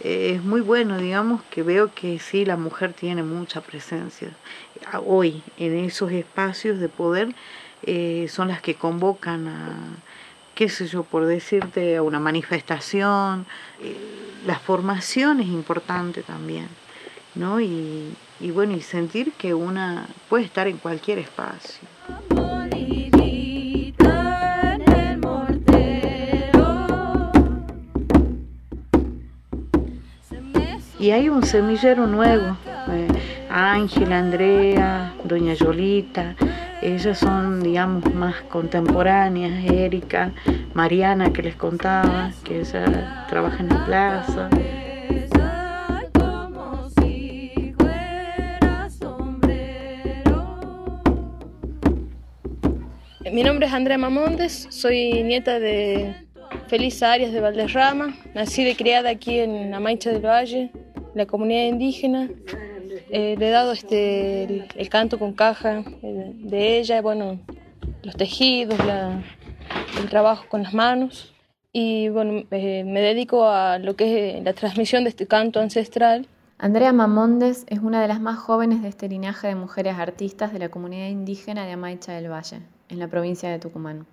eh, 0.00 0.34
es 0.36 0.44
muy 0.44 0.60
bueno, 0.60 0.98
digamos, 0.98 1.42
que 1.50 1.62
veo 1.62 1.92
que 1.94 2.18
sí, 2.18 2.44
la 2.44 2.56
mujer 2.56 2.92
tiene 2.92 3.22
mucha 3.22 3.60
presencia. 3.60 4.30
Hoy, 5.06 5.42
en 5.56 5.76
esos 5.78 6.12
espacios 6.12 6.78
de 6.78 6.88
poder, 6.88 7.34
eh, 7.82 8.26
son 8.30 8.48
las 8.48 8.60
que 8.60 8.74
convocan 8.74 9.48
a, 9.48 9.76
qué 10.54 10.68
sé 10.68 10.86
yo, 10.86 11.04
por 11.04 11.26
decirte, 11.26 11.96
a 11.96 12.02
una 12.02 12.18
manifestación. 12.18 13.46
Eh, 13.80 13.96
la 14.44 14.58
formación 14.58 15.40
es 15.40 15.46
importante 15.46 16.22
también. 16.22 16.68
¿No? 17.38 17.60
Y, 17.60 18.14
bueno, 18.52 18.74
y 18.74 18.82
sentir 18.82 19.32
que 19.32 19.54
una 19.54 20.06
puede 20.28 20.44
estar 20.44 20.66
en 20.66 20.76
cualquier 20.76 21.18
espacio. 21.18 21.88
Y 31.00 31.12
hay 31.12 31.28
un 31.28 31.44
semillero 31.44 32.08
nuevo, 32.08 32.56
eh, 32.88 33.06
Ángel, 33.48 34.12
Andrea, 34.12 35.14
Doña 35.24 35.54
Yolita, 35.54 36.34
Ellas 36.82 37.18
son, 37.18 37.62
digamos, 37.62 38.12
más 38.14 38.34
contemporáneas, 38.42 39.64
Erika, 39.64 40.32
Mariana 40.74 41.32
que 41.32 41.42
les 41.42 41.56
contaba, 41.56 42.30
que 42.44 42.60
ella 42.60 43.26
trabaja 43.28 43.58
en 43.60 43.68
la 43.68 43.84
plaza. 43.84 44.48
Mi 53.32 53.42
nombre 53.42 53.66
es 53.66 53.72
Andrea 53.72 53.98
Mamondes, 53.98 54.68
soy 54.70 55.22
nieta 55.22 55.58
de 55.58 56.14
Feliz 56.68 57.02
Arias 57.02 57.32
de 57.32 57.40
Valderrama, 57.40 58.14
nací 58.34 58.66
y 58.66 58.74
criada 58.74 59.10
aquí 59.10 59.38
en 59.38 59.74
Amaicha 59.74 60.10
del 60.10 60.24
Valle, 60.24 60.70
la 61.14 61.26
comunidad 61.26 61.64
indígena. 61.64 62.28
Eh, 63.10 63.34
le 63.38 63.48
he 63.48 63.50
dado 63.50 63.72
este, 63.72 64.44
el, 64.76 64.88
canto 64.88 65.18
con 65.18 65.32
caja 65.32 65.84
eh, 66.02 66.32
de 66.34 66.78
ella, 66.78 67.02
bueno, 67.02 67.40
los 68.02 68.16
tejidos, 68.16 68.78
el 70.00 70.08
trabajo 70.08 70.46
con 70.48 70.62
las 70.62 70.72
manos. 70.72 71.34
Y 71.72 72.08
bueno, 72.08 72.44
eh, 72.50 72.84
me 72.84 73.00
dedico 73.00 73.48
a 73.48 73.78
lo 73.78 73.96
que 73.96 74.38
es 74.38 74.44
la 74.44 74.52
transmisión 74.52 75.04
de 75.04 75.10
este 75.10 75.26
canto 75.26 75.60
ancestral. 75.60 76.26
Andrea 76.56 76.92
Mamondes 76.92 77.64
es 77.68 77.80
una 77.80 78.00
de 78.00 78.08
las 78.08 78.20
más 78.20 78.38
jóvenes 78.38 78.82
de 78.82 78.88
este 78.88 79.08
linaje 79.08 79.48
de 79.48 79.54
mujeres 79.54 79.96
artistas 79.98 80.52
de 80.52 80.58
la 80.58 80.70
comunidad 80.70 81.08
indígena 81.08 81.66
de 81.66 81.72
Amaicha 81.72 82.12
del 82.12 82.30
Valle, 82.30 82.60
en 82.88 82.98
la 82.98 83.08
provincia 83.08 83.50
de 83.50 83.58
Tucumán. 83.58 84.06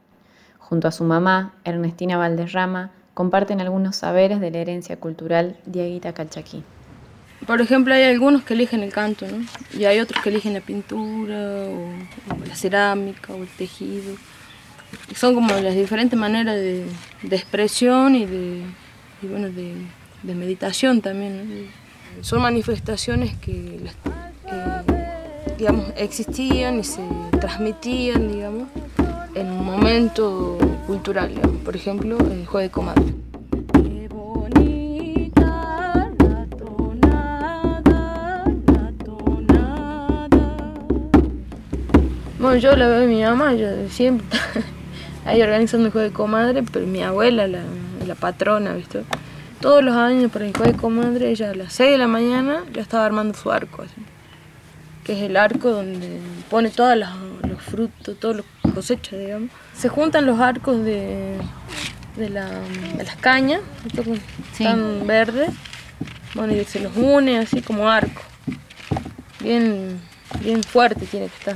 Junto 0.60 0.88
a 0.88 0.92
su 0.92 1.04
mamá, 1.04 1.54
Ernestina 1.64 2.18
Valderrama, 2.18 2.92
comparten 3.14 3.62
algunos 3.62 3.96
saberes 3.96 4.40
de 4.40 4.52
la 4.52 4.58
herencia 4.60 4.98
cultural 4.98 5.58
Dieguita 5.66 6.14
Calchaquí. 6.14 6.64
Por 7.46 7.62
ejemplo, 7.62 7.94
hay 7.94 8.04
algunos 8.04 8.44
que 8.44 8.56
eligen 8.56 8.82
el 8.82 8.92
canto, 8.92 9.26
¿no? 9.28 9.46
Y 9.78 9.86
hay 9.86 10.00
otros 10.00 10.22
que 10.24 10.30
eligen 10.30 10.54
la 10.54 10.62
pintura, 10.62 11.66
o, 11.66 12.46
la 12.48 12.56
cerámica, 12.56 13.34
o 13.34 13.44
el 13.44 13.48
tejido. 13.48 14.16
son 15.16 15.36
como 15.36 15.54
las 15.54 15.76
diferentes 15.76 16.18
maneras 16.18 16.56
de, 16.56 16.86
expresión 17.30 18.16
y 18.16 18.26
de, 18.26 18.64
bueno, 19.22 19.50
de, 19.50 20.34
meditación 20.34 21.02
también. 21.02 21.70
Son 22.22 22.42
manifestaciones 22.42 23.36
que, 23.38 23.80
digamos, 25.58 25.86
existían 25.96 26.80
y 26.80 26.84
se 26.84 27.02
transmitían, 27.40 28.32
digamos, 28.32 28.68
en 29.34 29.52
un 29.52 29.66
momento 29.66 30.58
cultural, 30.88 31.32
por 31.64 31.76
ejemplo, 31.76 32.18
el 32.18 32.46
juego 32.46 32.60
de 32.60 32.70
comadre. 32.70 33.14
Bueno, 42.46 42.58
yo 42.58 42.76
la 42.76 42.88
veo 42.88 43.00
de 43.00 43.08
mi 43.08 43.24
mamá, 43.24 43.56
yo 43.56 43.68
siempre 43.90 44.28
ahí 45.26 45.42
organizando 45.42 45.88
el 45.88 45.92
juego 45.92 46.08
de 46.08 46.14
comadre, 46.14 46.62
pero 46.62 46.86
mi 46.86 47.02
abuela, 47.02 47.48
la, 47.48 47.64
patrona, 48.20 48.74
¿viste? 48.74 49.04
Todos 49.62 49.84
los 49.84 49.96
años 49.96 50.32
para 50.32 50.46
el 50.46 50.56
juego 50.56 50.72
de 50.72 50.78
comadre, 50.78 51.32
ella 51.32 51.50
a 51.50 51.56
las 51.56 51.74
6 51.74 51.94
de 51.94 51.98
la 51.98 52.08
mañana 52.08 52.64
ya 52.72 52.84
estaba 52.84 53.04
armando 53.04 53.36
su 53.36 53.52
arco, 53.52 53.84
que 55.06 55.14
es 55.14 55.22
el 55.22 55.38
arco 55.38 55.70
donde 55.70 56.20
pone 56.50 56.70
todos 56.70 56.98
los, 56.98 57.10
frutos, 57.62 58.20
todas 58.20 58.44
las 58.64 58.74
cosechas, 58.74 59.20
digamos. 59.20 59.52
Se 59.74 59.88
juntan 59.88 60.26
los 60.26 60.40
arcos 60.40 60.84
de, 60.84 61.38
de, 62.18 62.30
las 62.30 63.16
cañas, 63.22 63.62
están 64.52 65.06
verdes, 65.06 65.52
bueno, 66.34 66.54
y 66.54 66.66
se 66.66 66.80
los 66.80 66.98
une 66.98 67.38
así 67.38 67.62
como 67.62 67.88
arco. 67.88 68.24
Bien, 69.40 70.02
bien 70.42 70.64
fuerte 70.64 71.06
tiene 71.06 71.28
que 71.28 71.38
estar. 71.38 71.56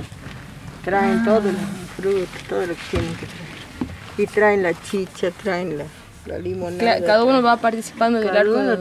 Traen 0.86 1.26
todos 1.26 1.46
los 1.46 1.56
frutos, 1.98 2.44
todo 2.48 2.62
lo 2.62 2.74
que 2.76 2.82
tienen 2.92 3.16
que 3.16 3.26
traer. 3.26 3.50
Y 4.20 4.28
traen 4.28 4.64
la 4.64 4.80
chicha, 4.84 5.32
traen 5.32 5.80
la, 5.80 5.86
la 6.30 6.38
limonada. 6.38 7.06
cada 7.06 7.24
uno 7.24 7.42
va 7.42 7.58
participando 7.58 8.20
del 8.20 8.36
arco 8.36 8.58
de, 8.58 8.78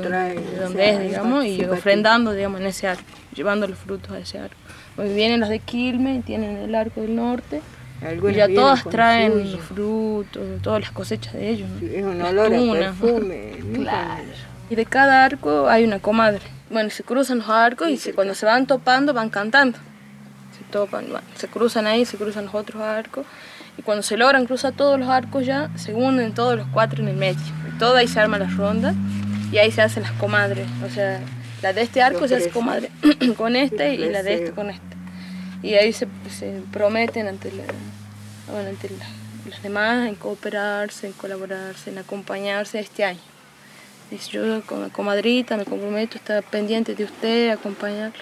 donde 0.60 0.90
es, 0.90 1.00
digamos, 1.00 1.44
y 1.44 1.64
ofrendando, 1.64 2.32
digamos, 2.32 2.60
en 2.60 2.66
ese 2.66 2.86
arco, 2.86 3.02
llevando 3.34 3.66
los 3.66 3.78
frutos 3.78 4.12
a 4.12 4.18
ese 4.18 4.38
arco. 4.38 4.56
Pues 4.96 5.14
vienen 5.14 5.40
las 5.40 5.48
de 5.48 5.58
Quilmes 5.60 6.20
y 6.20 6.22
tienen 6.22 6.56
el 6.56 6.74
arco 6.74 7.00
del 7.00 7.16
norte. 7.16 7.60
y 8.02 8.32
ya 8.34 8.48
todas 8.48 8.84
traen 8.84 9.52
los 9.52 9.60
frutos, 9.60 10.42
todas 10.62 10.80
las 10.80 10.90
cosechas 10.90 11.34
de 11.34 11.50
ellos. 11.50 11.68
es 11.82 12.04
un 12.04 12.20
olor 12.22 12.54
a 12.54 12.72
perfume. 12.72 13.52
claro. 13.74 14.22
Y 14.70 14.74
de 14.74 14.86
cada 14.86 15.24
arco 15.24 15.68
hay 15.68 15.84
una 15.84 15.98
comadre. 15.98 16.42
Bueno, 16.70 16.90
se 16.90 17.02
cruzan 17.02 17.38
los 17.38 17.48
arcos 17.48 17.88
y 17.88 18.12
cuando 18.12 18.34
se 18.34 18.44
van 18.44 18.66
topando 18.66 19.14
van 19.14 19.30
cantando 19.30 19.78
topan, 20.70 21.06
se 21.36 21.48
cruzan 21.48 21.86
ahí, 21.86 22.04
se 22.04 22.16
cruzan 22.16 22.46
los 22.46 22.54
otros 22.54 22.82
arcos. 22.82 23.26
Y 23.78 23.82
cuando 23.82 24.02
se 24.02 24.16
logran 24.16 24.44
cruzar 24.44 24.72
todos 24.72 24.98
los 24.98 25.08
arcos 25.08 25.46
ya, 25.46 25.70
se 25.76 25.94
unen 25.94 26.34
todos 26.34 26.56
los 26.56 26.66
cuatro 26.68 27.02
en 27.02 27.08
el 27.08 27.16
medio. 27.16 27.40
Y 27.72 27.78
todo 27.78 27.96
ahí 27.96 28.08
se 28.08 28.20
arma 28.20 28.38
la 28.38 28.48
ronda 28.50 28.94
y 29.52 29.58
ahí 29.58 29.70
se 29.70 29.80
hacen 29.80 30.02
las 30.02 30.12
comadres. 30.12 30.66
O 30.84 30.90
sea, 30.90 31.20
la 31.62 31.72
de 31.72 31.82
este 31.82 32.02
arco 32.02 32.26
se 32.28 32.36
hace 32.36 32.50
comadre 32.50 32.90
con 33.36 33.56
este 33.56 33.94
y 33.94 34.10
la 34.10 34.22
de 34.22 34.34
este 34.34 34.50
con 34.52 34.70
este. 34.70 34.96
Y 35.62 35.74
ahí 35.74 35.92
se, 35.92 36.06
se 36.30 36.60
prometen 36.72 37.26
ante, 37.26 37.50
la, 37.50 37.64
bueno, 38.52 38.68
ante 38.68 38.90
las 39.48 39.62
demás 39.62 40.08
en 40.08 40.14
cooperarse, 40.14 41.06
en 41.06 41.12
colaborarse, 41.14 41.90
en 41.90 41.98
acompañarse 41.98 42.78
este 42.78 43.04
año. 43.04 43.20
Dice, 44.10 44.30
yo 44.30 44.62
como 44.62 44.88
comadrita 44.90 45.56
me 45.56 45.64
comprometo 45.64 46.14
a 46.14 46.18
estar 46.18 46.42
pendiente 46.42 46.94
de 46.94 47.04
usted, 47.04 47.50
acompañar. 47.50 48.12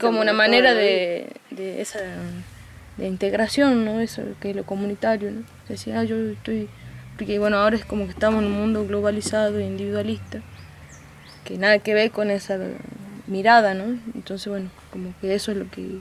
Como 0.00 0.20
una 0.20 0.32
manera 0.32 0.74
de, 0.74 1.28
de, 1.50 1.82
esa 1.82 1.98
de 2.96 3.06
integración, 3.08 3.84
¿no? 3.84 4.00
Eso 4.00 4.22
que 4.40 4.50
es 4.50 4.56
lo 4.56 4.64
comunitario, 4.64 5.30
¿no? 5.30 5.42
Decía, 5.68 6.00
ah, 6.00 6.04
yo 6.04 6.16
estoy... 6.16 6.68
Porque 7.16 7.38
bueno, 7.38 7.58
ahora 7.58 7.76
es 7.76 7.84
como 7.84 8.04
que 8.04 8.10
estamos 8.10 8.42
en 8.42 8.50
un 8.50 8.58
mundo 8.58 8.86
globalizado 8.86 9.58
e 9.58 9.66
individualista, 9.66 10.40
que 11.44 11.58
nada 11.58 11.78
que 11.78 11.94
ver 11.94 12.10
con 12.10 12.30
esa 12.30 12.58
mirada, 13.28 13.74
¿no? 13.74 13.84
Entonces, 14.14 14.48
bueno, 14.48 14.70
como 14.90 15.14
que 15.20 15.34
eso 15.34 15.52
es 15.52 15.58
lo 15.58 15.70
que, 15.70 16.00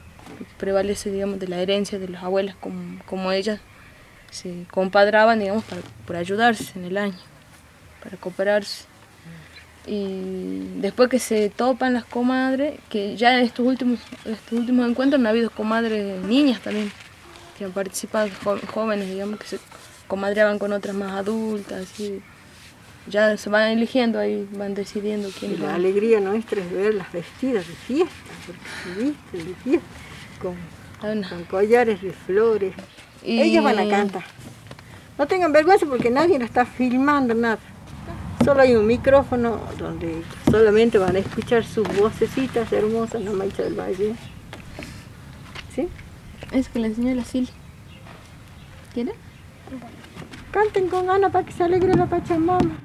prevalece, 0.58 1.12
digamos, 1.12 1.40
de 1.40 1.48
la 1.48 1.60
herencia 1.60 2.00
de 2.00 2.08
las 2.10 2.24
abuelas, 2.24 2.56
como, 2.56 3.00
como 3.06 3.32
ellas 3.32 3.60
se 4.32 4.66
compadraban, 4.72 5.40
digamos, 5.40 5.64
para, 5.66 5.82
por 6.06 6.16
ayudarse 6.16 6.78
en 6.80 6.86
el 6.86 6.98
año, 6.98 7.18
para 8.04 8.18
cooperarse. 8.18 8.86
Y 9.86 10.80
después 10.80 11.10
que 11.10 11.20
se 11.20 11.50
topan 11.50 11.94
las 11.94 12.06
comadres, 12.06 12.80
que 12.90 13.18
ya 13.18 13.38
en 13.38 13.46
estos 13.46 13.66
últimos, 13.66 14.00
estos 14.24 14.60
últimos 14.60 14.90
encuentros 14.90 15.20
han 15.20 15.28
habido 15.28 15.50
comadres 15.50 16.24
niñas 16.24 16.62
también, 16.62 16.92
que 17.58 17.66
han 17.66 17.72
participado, 17.72 18.30
jóvenes, 18.74 19.10
digamos, 19.10 19.40
que 19.40 19.48
se 19.48 19.60
comadreaban 20.08 20.58
con 20.58 20.72
otras 20.72 20.96
más 20.96 21.12
adultas, 21.12 22.00
y 22.00 22.22
ya 23.08 23.36
se 23.36 23.50
van 23.50 23.72
eligiendo 23.72 24.20
ahí, 24.20 24.48
van 24.54 24.74
decidiendo 24.74 25.30
quién 25.38 25.62
La 25.62 25.76
alegría 25.76 26.22
nuestra 26.22 26.62
es 26.62 26.72
verlas 26.72 27.12
vestidas 27.12 27.68
de 27.68 27.74
fiesta, 27.74 28.14
porque 28.46 29.04
viste, 29.04 29.50
de 29.50 29.56
fiesta, 29.56 29.88
con, 30.42 31.44
collares 31.50 32.02
de 32.02 32.14
flores. 32.14 32.74
Y... 33.22 33.42
Ellas 33.42 33.64
van 33.64 33.80
a 33.80 33.90
cantar. 33.90 34.24
No 35.18 35.28
tengan 35.28 35.52
vergüenza 35.52 35.86
porque 35.86 36.10
nadie 36.10 36.40
la 36.40 36.46
está 36.46 36.66
filmando, 36.66 37.34
nada. 37.34 37.60
Solo 38.44 38.62
hay 38.62 38.76
un 38.76 38.86
micrófono 38.86 39.60
donde 39.80 40.22
solamente 40.52 40.98
van 40.98 41.16
a 41.16 41.20
escuchar 41.20 41.64
sus 41.64 41.88
vocecitas 41.98 42.72
hermosas, 42.74 43.22
la 43.22 43.32
mancha 43.32 43.64
del 43.64 43.74
valle. 43.74 44.16
¿Sí? 45.74 45.88
Es 46.52 46.68
que 46.68 46.80
le 46.80 46.88
enseñó 46.88 47.16
la 47.16 47.24
Sil. 47.24 47.48
¿Quiere? 48.94 49.14
Canten 50.52 50.90
con 50.90 51.10
Ana 51.10 51.30
para 51.30 51.46
que 51.46 51.54
se 51.54 51.64
alegre 51.64 51.94
la 51.96 52.08
Pachamama. 52.08 52.83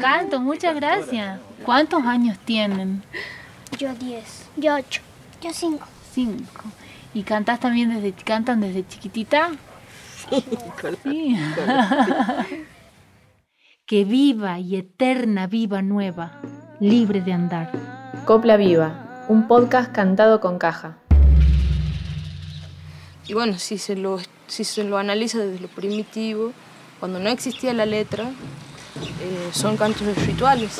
Esos 0.00 0.12
cantos, 0.12 0.40
muchas 0.40 0.74
gracias. 0.74 1.40
¿Cuántos 1.64 2.04
años 2.04 2.38
tienen? 2.44 3.02
Yo 3.78 3.94
10. 3.94 4.50
Yo 4.56 4.74
8. 4.74 5.02
Yo 5.42 5.52
5. 5.52 5.86
Cinco. 6.12 6.64
¿Y 7.14 7.22
cantás 7.22 7.60
también 7.60 7.90
desde, 7.90 8.12
cantan 8.12 8.60
desde 8.60 8.86
chiquitita? 8.86 9.50
Sí. 10.30 10.44
que 13.86 14.04
viva 14.04 14.58
y 14.58 14.76
eterna 14.76 15.46
viva 15.46 15.82
nueva, 15.82 16.40
libre 16.78 17.20
de 17.20 17.32
andar. 17.32 17.72
Copla 18.24 18.56
Viva, 18.56 19.24
un 19.28 19.48
podcast 19.48 19.92
cantado 19.92 20.40
con 20.40 20.58
caja. 20.58 20.98
Y 23.26 23.34
bueno, 23.34 23.58
si 23.58 23.78
se 23.78 23.96
lo, 23.96 24.18
si 24.46 24.64
se 24.64 24.84
lo 24.84 24.98
analiza 24.98 25.38
desde 25.38 25.60
lo 25.60 25.68
primitivo, 25.68 26.52
cuando 27.00 27.18
no 27.18 27.30
existía 27.30 27.72
la 27.72 27.86
letra, 27.86 28.30
eh, 28.96 29.50
son 29.52 29.76
cantos 29.76 30.06
rituales. 30.26 30.78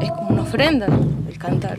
Es 0.00 0.10
como 0.10 0.28
una 0.28 0.42
ofrenda 0.42 0.86
el 1.28 1.38
cantar. 1.38 1.78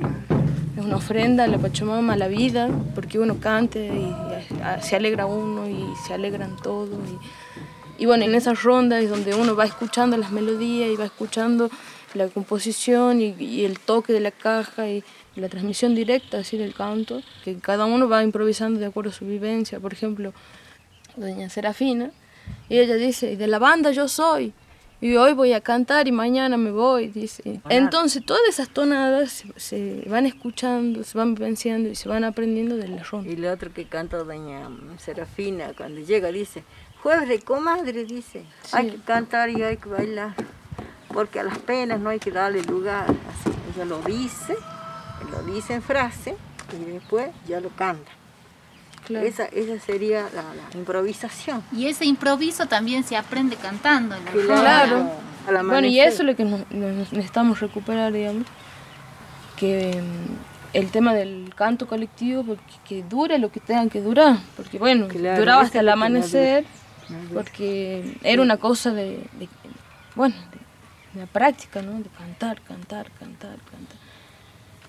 Es 0.78 0.86
una 0.86 0.98
ofrenda 0.98 1.44
a 1.44 1.48
la 1.48 1.58
Pachamama, 1.58 2.14
a 2.14 2.18
la 2.18 2.28
vida, 2.28 2.70
porque 2.96 3.20
uno 3.20 3.40
cante 3.40 3.88
y 3.88 4.16
se 4.82 4.96
alegra 4.96 5.26
uno 5.26 5.68
y 5.68 5.86
se 6.08 6.14
alegran 6.14 6.56
todos. 6.58 7.00
Y, 7.98 8.06
bueno, 8.06 8.26
en 8.26 8.34
esas 8.34 8.64
rondas 8.64 9.04
es 9.04 9.10
donde 9.10 9.36
uno 9.36 9.56
va 9.56 9.66
escuchando 9.66 10.18
las 10.18 10.32
melodías 10.32 10.90
y 10.90 10.96
va 10.96 11.06
escuchando 11.06 11.70
la 12.14 12.28
composición 12.28 13.22
y, 13.22 13.64
el 13.64 13.80
toque 13.80 14.14
de 14.14 14.20
la 14.20 14.32
caja 14.32 14.88
la 15.36 15.50
transmisión 15.50 15.96
directa 15.96 16.40
así 16.40 16.58
del 16.58 16.74
canto, 16.74 17.22
que 17.44 17.58
cada 17.60 17.86
uno 17.86 18.10
va 18.10 18.24
improvisando 18.24 18.80
de 18.80 18.88
acuerdo 18.88 19.12
a 19.12 19.14
su 19.14 19.26
vivencia. 19.26 19.80
Por 19.80 19.94
ejemplo, 19.94 20.34
doña 21.16 21.50
Serafina, 21.50 22.12
y 22.70 22.80
ella 22.80 22.96
dice, 22.96 23.38
de 23.38 23.48
la 23.48 23.60
banda 23.60 23.92
yo 23.92 24.08
soy, 24.08 24.54
y 25.00 25.16
hoy 25.16 25.34
voy 25.34 25.54
a 25.54 25.62
cantar 25.62 26.08
y 26.08 26.12
mañana 26.12 26.58
me 26.58 26.70
voy, 26.70 27.08
dice. 27.08 27.60
Entonces 27.70 28.24
todas 28.24 28.44
esas 28.48 28.70
tonadas 28.70 29.32
se, 29.32 29.60
se 29.60 30.10
van 30.10 30.28
escuchando, 30.28 31.04
se 31.04 31.18
van 31.18 31.34
vivenciando 31.34 31.90
y 31.90 31.96
se 31.96 32.08
van 32.08 32.24
aprendiendo 32.24 32.78
de 32.78 32.88
la 32.88 33.04
ronda. 33.04 33.28
Y 33.28 33.34
el 33.34 33.46
otro 33.46 33.74
que 33.74 33.86
canta 33.86 34.18
doña 34.18 34.70
Serafina, 35.00 35.72
cuando 35.76 36.02
llega 36.02 36.32
dice, 36.32 36.64
jueves 37.02 37.28
de 37.28 37.40
comadre, 37.40 38.06
dice, 38.06 38.44
hay 38.74 38.92
que 38.92 38.98
cantar 38.98 39.50
y 39.50 39.64
hay 39.64 39.78
que 39.78 39.90
bailar, 39.90 40.36
porque 41.08 41.40
a 41.40 41.44
las 41.44 41.58
penas 41.58 42.00
no 42.00 42.10
hay 42.10 42.20
que 42.20 42.30
darle 42.30 42.62
lugar. 42.62 43.06
Así, 43.08 43.50
ella 43.74 43.86
lo 43.86 44.02
dice, 44.04 44.56
lo 45.32 45.42
dice 45.54 45.74
en 45.74 45.82
frase 45.82 46.36
y 46.80 46.92
después 46.92 47.30
ya 47.48 47.60
lo 47.60 47.70
canta. 47.70 48.12
Claro. 49.06 49.26
Esa, 49.26 49.46
esa 49.46 49.80
sería 49.84 50.24
la, 50.34 50.44
la 50.44 50.78
improvisación. 50.78 51.64
Y 51.72 51.88
ese 51.88 52.06
improviso 52.06 52.68
también 52.68 53.04
se 53.04 53.18
aprende 53.18 53.56
cantando. 53.56 54.16
en 54.16 54.26
la 54.26 54.32
Claro. 54.32 55.12
Bueno, 55.66 55.88
y 55.88 56.00
eso 56.00 56.22
es 56.22 56.28
lo 56.28 56.36
que 56.36 56.46
nos, 56.46 56.70
nos 56.72 57.12
necesitamos 57.12 57.60
recuperar, 57.60 58.14
digamos, 58.14 58.46
que 59.58 60.00
mm, 60.00 60.78
el 60.78 60.92
tema 60.92 61.14
del 61.16 61.52
canto 61.56 61.88
colectivo, 61.88 62.44
porque 62.44 62.64
que 62.88 63.04
dure 63.04 63.40
lo 63.40 63.52
que 63.52 63.60
tengan 63.60 63.90
que 63.90 64.02
durar, 64.02 64.38
porque 64.56 64.78
bueno, 64.78 65.08
Claro, 65.08 65.40
duraba 65.40 65.64
hasta 65.64 65.80
el 65.80 65.90
amanecer, 65.90 66.64
porque 67.34 68.18
era 68.24 68.42
una 68.42 68.58
cosa 68.58 68.92
de, 68.92 69.26
de- 69.34 69.50
bueno, 70.16 70.36
de, 70.52 70.58
de 71.20 71.26
la 71.26 71.32
práctica, 71.32 71.82
¿no? 71.82 71.94
De 71.98 72.10
cantar, 72.10 72.62
cantar, 72.62 73.12
cantar, 73.20 73.58
cantar. 73.70 73.98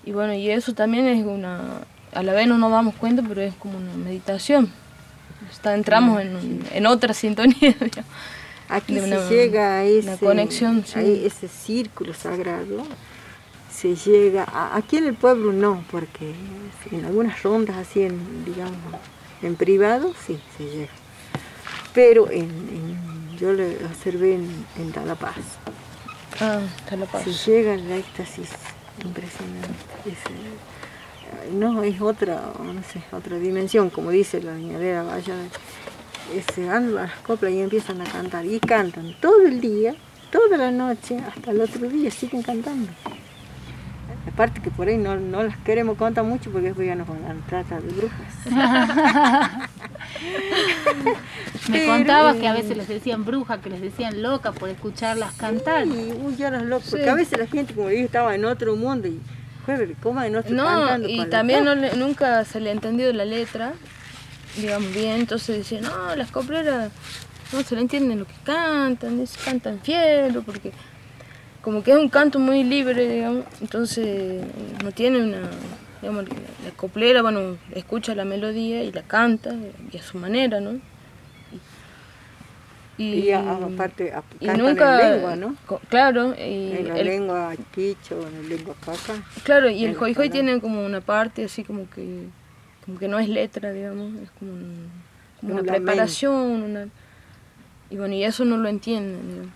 Y 0.05 0.11
bueno, 0.11 0.33
y 0.33 0.49
eso 0.49 0.73
también 0.73 1.07
es 1.07 1.25
una, 1.25 1.79
a 2.13 2.23
la 2.23 2.33
vez 2.33 2.47
no 2.47 2.57
nos 2.57 2.71
damos 2.71 2.95
cuenta, 2.95 3.23
pero 3.27 3.41
es 3.41 3.53
como 3.55 3.77
una 3.77 3.93
meditación. 3.93 4.69
Está, 5.51 5.75
entramos 5.75 6.21
en, 6.21 6.35
un- 6.35 6.63
en 6.71 6.85
otra 6.85 7.13
sintonía. 7.13 7.75
Aquí 8.69 8.99
se 8.99 9.29
llega 9.29 9.77
a 9.77 9.83
ese, 9.83 10.17
conexión, 10.17 10.83
sí. 10.85 10.97
a 10.99 11.01
ese 11.01 11.47
círculo 11.47 12.13
sagrado, 12.13 12.83
se 13.71 13.95
llega, 13.95 14.43
a- 14.45 14.75
aquí 14.75 14.97
en 14.97 15.05
el 15.05 15.13
pueblo 15.15 15.51
no, 15.53 15.83
porque 15.91 16.33
en 16.91 17.05
algunas 17.05 17.43
rondas 17.43 17.77
así, 17.77 18.01
en, 18.03 18.45
digamos, 18.45 18.77
en 19.41 19.55
privado, 19.55 20.13
sí, 20.25 20.39
se 20.57 20.63
llega. 20.65 20.91
Pero 21.93 22.29
en, 22.31 22.43
en- 22.49 23.37
yo 23.37 23.51
lo 23.53 23.63
observé 23.87 24.35
en, 24.35 24.65
en 24.77 24.91
Talapaz, 24.91 25.35
Ah, 26.39 26.59
está 26.77 26.95
la 26.95 27.05
paz. 27.05 27.23
se 27.23 27.51
llega 27.51 27.73
al 27.73 27.91
éxtasis 27.91 28.49
impresionante. 29.03 29.69
Es, 30.05 31.53
no, 31.53 31.83
es 31.83 31.99
otra, 32.01 32.53
otra 33.11 33.37
dimensión, 33.37 33.89
como 33.89 34.11
dice 34.11 34.41
la 34.41 34.53
niñadera 34.53 35.03
Valla. 35.03 35.35
Se 36.53 36.65
van 36.65 36.95
las 36.95 37.11
coplas 37.19 37.51
y 37.51 37.59
empiezan 37.59 38.01
a 38.01 38.05
cantar. 38.05 38.45
Y 38.45 38.59
cantan 38.59 39.15
todo 39.19 39.45
el 39.45 39.59
día, 39.59 39.93
toda 40.31 40.57
la 40.57 40.71
noche, 40.71 41.17
hasta 41.19 41.51
el 41.51 41.61
otro 41.61 41.87
día 41.89 42.09
siguen 42.11 42.41
cantando. 42.43 42.89
Aparte 44.31 44.61
que 44.61 44.71
por 44.71 44.87
ahí 44.87 44.97
no, 44.97 45.15
no 45.17 45.43
las 45.43 45.57
queremos 45.57 45.97
contar 45.97 46.23
mucho 46.23 46.49
porque 46.49 46.67
después 46.67 46.87
ya 46.87 46.95
nos 46.95 47.07
van 47.07 47.25
a 47.25 47.47
tratar 47.47 47.83
de 47.83 47.93
brujas. 47.93 49.69
Me 51.69 51.79
Pero, 51.79 51.91
contabas 51.91 52.35
que 52.37 52.47
a 52.47 52.53
veces 52.53 52.75
les 52.77 52.87
decían 52.87 53.23
bruja, 53.25 53.61
que 53.61 53.69
les 53.69 53.81
decían 53.81 54.21
loca 54.21 54.51
por 54.51 54.69
escucharlas 54.69 55.33
cantar. 55.33 55.87
Y 55.87 56.11
uy, 56.23 56.35
ya 56.35 56.49
las 56.51 56.63
locas, 56.63 56.89
porque 56.89 57.09
a 57.09 57.15
veces 57.15 57.39
la 57.39 57.47
gente, 57.47 57.73
como 57.73 57.87
digo, 57.89 58.05
estaba 58.05 58.35
en 58.35 58.45
otro 58.45 58.75
mundo 58.75 59.07
y 59.07 59.19
jueves, 59.65 59.89
¿cómo 60.01 60.19
no 60.21 60.39
estoy 60.39 60.55
No, 60.55 60.65
cantando 60.65 61.07
y 61.07 61.17
con 61.17 61.25
la 61.29 61.37
también 61.37 61.63
no 61.65 61.73
copla? 61.73 61.89
le- 61.91 61.95
nunca 61.97 62.43
se 62.45 62.59
le 62.59 62.69
ha 62.69 62.73
entendido 62.73 63.13
la 63.13 63.23
letra, 63.25 63.73
digamos 64.57 64.93
bien, 64.93 65.21
entonces 65.21 65.57
decían, 65.57 65.83
no, 65.83 66.15
las 66.15 66.31
copleras 66.31 66.91
no 67.53 67.63
se 67.63 67.75
le 67.75 67.81
entienden 67.81 68.19
lo 68.19 68.25
que 68.25 68.33
cantan, 68.43 69.19
dice, 69.19 69.39
cantan 69.45 69.79
fiero, 69.81 70.41
porque 70.41 70.71
como 71.61 71.81
que 71.81 71.91
es 71.91 71.97
un 71.97 72.09
canto 72.09 72.39
muy 72.39 72.63
libre, 72.65 73.07
digamos, 73.07 73.45
entonces 73.61 74.43
no 74.83 74.91
tiene 74.91 75.21
una, 75.23 75.39
digamos, 76.03 76.25
la 76.65 76.71
coplera, 76.75 77.21
bueno, 77.21 77.57
escucha 77.73 78.13
la 78.13 78.25
melodía 78.25 78.83
y 78.83 78.91
la 78.91 79.03
canta, 79.03 79.55
y 79.91 79.97
a 79.97 80.03
su 80.03 80.17
manera, 80.17 80.59
¿no? 80.59 80.79
Y 82.97 83.31
a- 83.31 83.55
aparte, 83.65 84.13
y 84.41 84.47
nunca, 84.49 85.01
en 85.07 85.13
lengua, 85.13 85.35
¿no? 85.37 85.55
Claro, 85.89 86.35
y 86.37 86.73
En 86.73 86.87
la 86.89 86.97
el- 86.99 87.05
lengua 87.07 87.53
quicho, 87.73 88.27
en 88.27 88.43
la 88.43 88.49
lengua 88.55 88.75
caca. 88.85 89.13
Claro, 89.43 89.69
y 89.69 89.85
el 89.85 89.95
español. 90.25 90.31
tiene 90.31 90.61
como 90.61 90.85
una 90.85 90.99
parte 91.01 91.45
así 91.45 91.63
como 91.63 91.89
que 91.89 92.27
como 92.85 92.99
que 92.99 93.07
no 93.07 93.17
es 93.17 93.29
letra, 93.29 93.71
digamos, 93.71 94.13
es 94.21 94.29
como, 94.31 94.51
un- 94.51 94.89
como 95.39 95.53
Un 95.53 95.59
una 95.61 95.65
lamento. 95.67 95.85
preparación, 95.85 96.63
una, 96.63 96.87
y 97.89 97.95
bueno, 97.95 98.13
y 98.13 98.25
eso 98.25 98.43
no 98.43 98.57
lo 98.57 98.67
entienden, 98.67 99.21
digamos. 99.29 99.51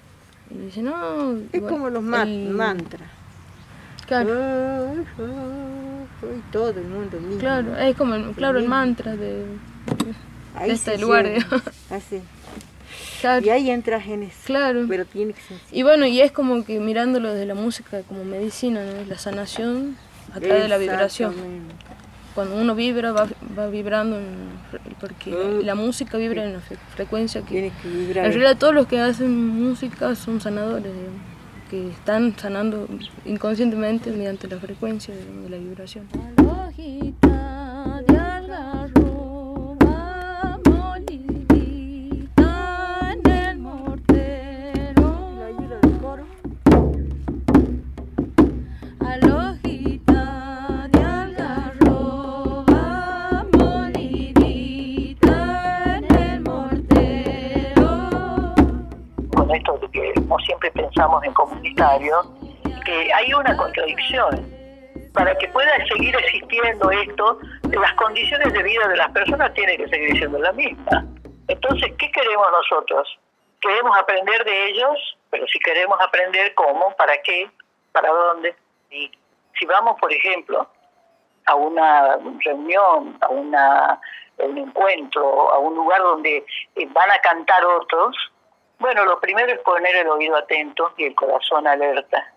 Y 0.50 0.58
dicen, 0.68 0.86
no, 0.86 1.34
Es 1.52 1.60
bueno, 1.60 1.68
como 1.68 1.90
los 1.90 2.02
ma- 2.02 2.24
el- 2.24 2.48
mantras. 2.52 3.10
Claro, 4.08 4.34
ay, 5.20 6.41
todo 6.52 6.70
el 6.70 6.86
mundo 6.86 7.20
mismo. 7.20 7.39
claro, 7.39 7.76
es 7.78 7.96
como 7.96 8.15
el, 8.15 8.32
claro, 8.32 8.58
el 8.60 8.67
mantra 8.67 9.15
de, 9.15 9.43
de 10.65 10.72
este 10.72 10.98
lugar. 10.98 11.28
Así. 11.89 12.22
Claro, 13.22 13.46
Y 13.46 13.50
ahí 13.50 13.70
entras 13.70 14.06
en 14.08 14.24
eso. 14.24 14.38
claro. 14.46 14.86
Pero 14.88 15.06
tiene 15.06 15.34
que 15.34 15.41
ser. 15.41 15.58
Y 15.72 15.84
bueno, 15.84 16.06
y 16.06 16.22
es 16.22 16.32
como 16.32 16.63
que 16.63 16.80
mirándolo 16.80 17.34
desde 17.34 17.46
la 17.46 17.56
música 17.56 18.02
como 18.04 18.24
medicina, 18.24 18.82
¿no? 18.84 19.06
La 19.10 19.17
sanación 19.17 19.98
a 20.34 20.39
través 20.39 20.63
de 20.63 20.70
la 20.70 20.78
vibración. 20.78 21.34
Cuando 22.36 22.56
uno 22.56 22.76
vibra 22.76 23.12
va, 23.12 23.28
va 23.58 23.67
vibrando 23.67 24.17
en- 24.20 24.50
porque 25.02 25.32
Mm. 25.32 25.65
la 25.65 25.74
música 25.76 26.17
vibra 26.17 26.43
en 26.43 26.52
una 26.52 26.60
fre- 26.60 26.78
frecuencia 26.96 27.41
que 27.41 27.72
que 27.82 27.88
vibrar. 27.89 28.26
en 28.28 28.32
realidad 28.34 28.58
todos 28.58 28.76
los 28.76 28.86
que 28.88 29.00
hacen 29.02 29.36
música 29.36 30.13
son 30.15 30.39
sanadores 30.39 30.93
digamos, 30.93 31.20
que 31.70 31.90
están 31.90 32.38
sanando 32.38 32.88
inconscientemente 33.26 34.12
mediante 34.12 34.48
la 34.48 34.58
frecuencia 34.58 35.14
de 35.14 35.50
la 35.50 35.58
vibración 35.58 36.08
que 62.86 63.14
hay 63.14 63.34
una 63.34 63.56
contradicción. 63.56 64.58
Para 65.14 65.36
que 65.38 65.48
pueda 65.48 65.72
seguir 65.88 66.16
existiendo 66.16 66.92
esto, 66.92 67.40
las 67.72 67.94
condiciones 67.94 68.54
de 68.54 68.64
vida 68.64 68.88
de 68.88 68.98
las 68.98 69.12
personas 69.12 69.54
tienen 69.54 69.78
que 69.78 69.88
seguir 69.88 70.18
siendo 70.18 70.38
las 70.40 70.56
mismas. 70.56 71.06
Entonces, 71.48 71.92
¿qué 71.98 72.12
queremos 72.12 72.48
nosotros? 72.52 73.20
Queremos 73.62 73.98
aprender 73.98 74.44
de 74.46 74.68
ellos, 74.68 75.18
pero 75.32 75.48
si 75.48 75.60
queremos 75.60 76.00
aprender 76.02 76.54
cómo, 76.54 76.96
para 76.98 77.20
qué, 77.24 77.50
para 77.92 78.10
dónde. 78.10 78.56
Y 78.92 79.12
si 79.58 79.66
vamos, 79.66 80.00
por 80.00 80.14
ejemplo, 80.14 80.70
a 81.48 81.56
una 81.56 82.18
reunión, 82.44 83.18
a 83.22 83.28
una, 83.30 84.00
un 84.38 84.58
encuentro, 84.58 85.52
a 85.52 85.58
un 85.58 85.76
lugar 85.76 86.02
donde 86.02 86.46
eh, 86.76 86.88
van 86.92 87.10
a 87.10 87.20
cantar 87.20 87.66
otros, 87.66 88.16
bueno, 88.80 89.06
lo 89.06 89.20
primero 89.20 89.52
es 89.52 89.60
poner 89.60 89.96
el 89.96 90.08
oído 90.08 90.36
atento 90.36 90.94
y 90.98 91.06
el 91.06 91.16
corazón 91.16 91.68
alerta. 91.68 92.32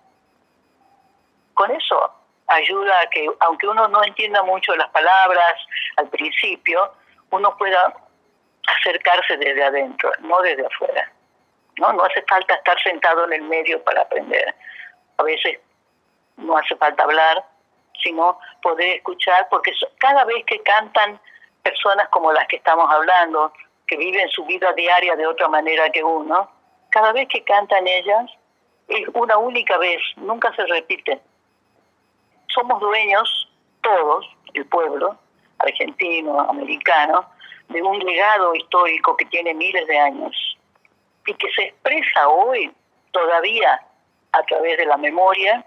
Con 1.54 1.70
eso 1.70 2.12
ayuda 2.46 3.00
a 3.00 3.06
que, 3.10 3.28
aunque 3.40 3.68
uno 3.68 3.86
no 3.88 4.02
entienda 4.02 4.42
mucho 4.42 4.74
las 4.76 4.88
palabras 4.90 5.54
al 5.96 6.08
principio, 6.08 6.92
uno 7.30 7.56
pueda 7.56 7.94
acercarse 8.66 9.36
desde 9.36 9.62
adentro, 9.62 10.10
no 10.20 10.40
desde 10.40 10.66
afuera. 10.66 11.12
No, 11.78 11.92
no 11.92 12.04
hace 12.04 12.22
falta 12.22 12.54
estar 12.54 12.80
sentado 12.82 13.24
en 13.26 13.34
el 13.34 13.42
medio 13.42 13.82
para 13.84 14.02
aprender. 14.02 14.54
A 15.18 15.22
veces 15.22 15.58
no 16.36 16.56
hace 16.56 16.74
falta 16.76 17.04
hablar, 17.04 17.44
sino 18.02 18.38
poder 18.62 18.96
escuchar, 18.96 19.48
porque 19.50 19.72
cada 19.98 20.24
vez 20.24 20.44
que 20.46 20.60
cantan 20.62 21.20
personas 21.62 22.08
como 22.08 22.32
las 22.32 22.46
que 22.48 22.56
estamos 22.56 22.90
hablando, 22.92 23.52
que 23.90 23.96
viven 23.96 24.28
su 24.28 24.44
vida 24.44 24.72
diaria 24.74 25.16
de 25.16 25.26
otra 25.26 25.48
manera 25.48 25.90
que 25.90 26.04
uno, 26.04 26.48
cada 26.90 27.12
vez 27.12 27.26
que 27.28 27.42
cantan 27.42 27.88
ellas 27.88 28.30
es 28.86 29.08
una 29.14 29.36
única 29.36 29.76
vez, 29.78 30.00
nunca 30.16 30.54
se 30.54 30.64
repite. 30.64 31.20
Somos 32.46 32.80
dueños, 32.80 33.48
todos, 33.82 34.24
el 34.54 34.64
pueblo, 34.66 35.18
argentino, 35.58 36.38
americano, 36.40 37.28
de 37.68 37.82
un 37.82 37.98
legado 37.98 38.54
histórico 38.54 39.16
que 39.16 39.24
tiene 39.26 39.54
miles 39.54 39.84
de 39.88 39.98
años 39.98 40.56
y 41.26 41.34
que 41.34 41.50
se 41.52 41.62
expresa 41.64 42.28
hoy 42.28 42.70
todavía 43.10 43.80
a 44.32 44.42
través 44.44 44.78
de 44.78 44.86
la 44.86 44.98
memoria 44.98 45.64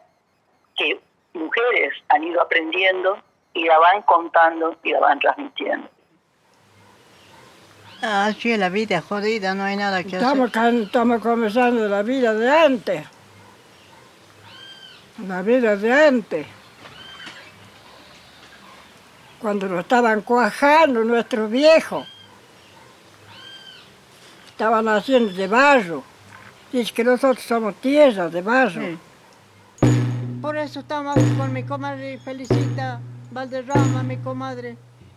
que 0.78 0.98
mujeres 1.34 1.94
han 2.08 2.24
ido 2.24 2.42
aprendiendo 2.42 3.18
y 3.54 3.66
la 3.66 3.80
van 3.80 4.02
contando 4.04 4.78
y 4.82 4.92
la 4.92 5.00
van 5.02 5.20
transmitiendo. 5.20 5.90
Así 8.06 8.52
es 8.52 8.60
la 8.60 8.68
vida 8.68 9.02
jodida, 9.02 9.56
no 9.56 9.64
hay 9.64 9.78
nada 9.78 10.04
que 10.04 10.18
estamos, 10.18 10.50
hacer. 10.50 10.74
Estamos 10.74 11.22
comenzando 11.22 11.88
la 11.88 12.02
vida 12.02 12.34
de 12.34 12.52
antes. 12.52 13.06
La 15.26 15.42
vida 15.42 15.78
de 15.78 15.94
antes. 15.94 16.46
Cuando 19.40 19.68
lo 19.68 19.80
estaban 19.80 20.20
cuajando 20.20 21.06
nuestros 21.06 21.50
viejos. 21.50 22.06
Estaban 24.50 24.86
haciendo 24.90 25.32
de 25.32 25.48
barro. 25.48 26.04
Dice 26.74 26.92
que 26.92 27.06
nosotros 27.06 27.42
somos 27.46 27.76
tierra 27.76 28.28
de 28.28 28.42
barro. 28.42 28.98
Por 30.42 30.58
eso 30.58 30.82
estamos 30.82 31.16
con 31.38 31.54
mi 31.54 31.64
comadre 31.64 32.20
Felicita 32.20 33.00
Valderrama, 33.32 34.04
mi 34.04 34.18
comadre, 34.18 34.76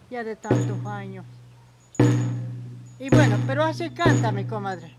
ya 0.09 0.23
de 0.23 0.37
tantos 0.37 0.87
años. 0.87 1.25
Y 2.99 3.11
bueno, 3.11 3.37
pero 3.47 3.63
así 3.63 3.91
canta 3.91 4.33
mi 4.33 4.45
comadre. 4.45 4.97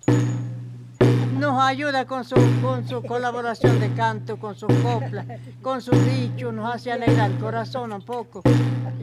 Nos 1.39 1.59
ayuda 1.63 2.05
con 2.05 2.23
su, 2.23 2.35
con 2.61 2.87
su 2.87 3.01
colaboración 3.01 3.79
de 3.79 3.91
canto, 3.93 4.37
con 4.37 4.55
sus 4.55 4.71
coplas, 4.83 5.25
con 5.61 5.81
sus 5.81 5.97
dichos, 6.05 6.53
nos 6.53 6.75
hace 6.75 6.91
alegrar 6.91 7.31
el 7.31 7.37
corazón 7.37 7.93
un 7.93 8.03
poco. 8.03 8.41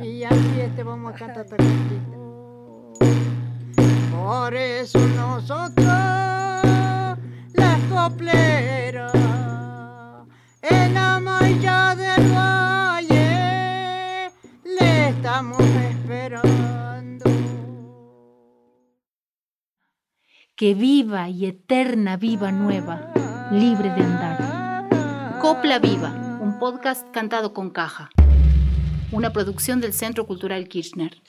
Y 0.00 0.22
así 0.22 0.60
este 0.60 0.84
vamos 0.84 1.14
a 1.14 1.16
cantar. 1.16 1.46
Por 4.12 4.54
eso 4.54 4.98
nosotros, 4.98 5.86
las 7.52 7.80
copleras, 7.90 9.12
en 10.62 10.94
la 10.94 11.20
malla 11.20 11.94
del 11.96 12.32
valle, 12.32 14.30
le 14.64 15.08
estamos 15.08 15.60
esperando. 15.60 16.63
Que 20.56 20.74
viva 20.74 21.28
y 21.28 21.46
eterna 21.46 22.16
viva 22.16 22.52
nueva, 22.52 23.12
libre 23.50 23.90
de 23.90 24.02
andar. 24.02 25.38
Copla 25.40 25.80
Viva, 25.80 26.38
un 26.40 26.60
podcast 26.60 27.10
cantado 27.10 27.52
con 27.52 27.70
caja. 27.70 28.10
Una 29.10 29.32
producción 29.32 29.80
del 29.80 29.92
Centro 29.92 30.26
Cultural 30.26 30.68
Kirchner. 30.68 31.20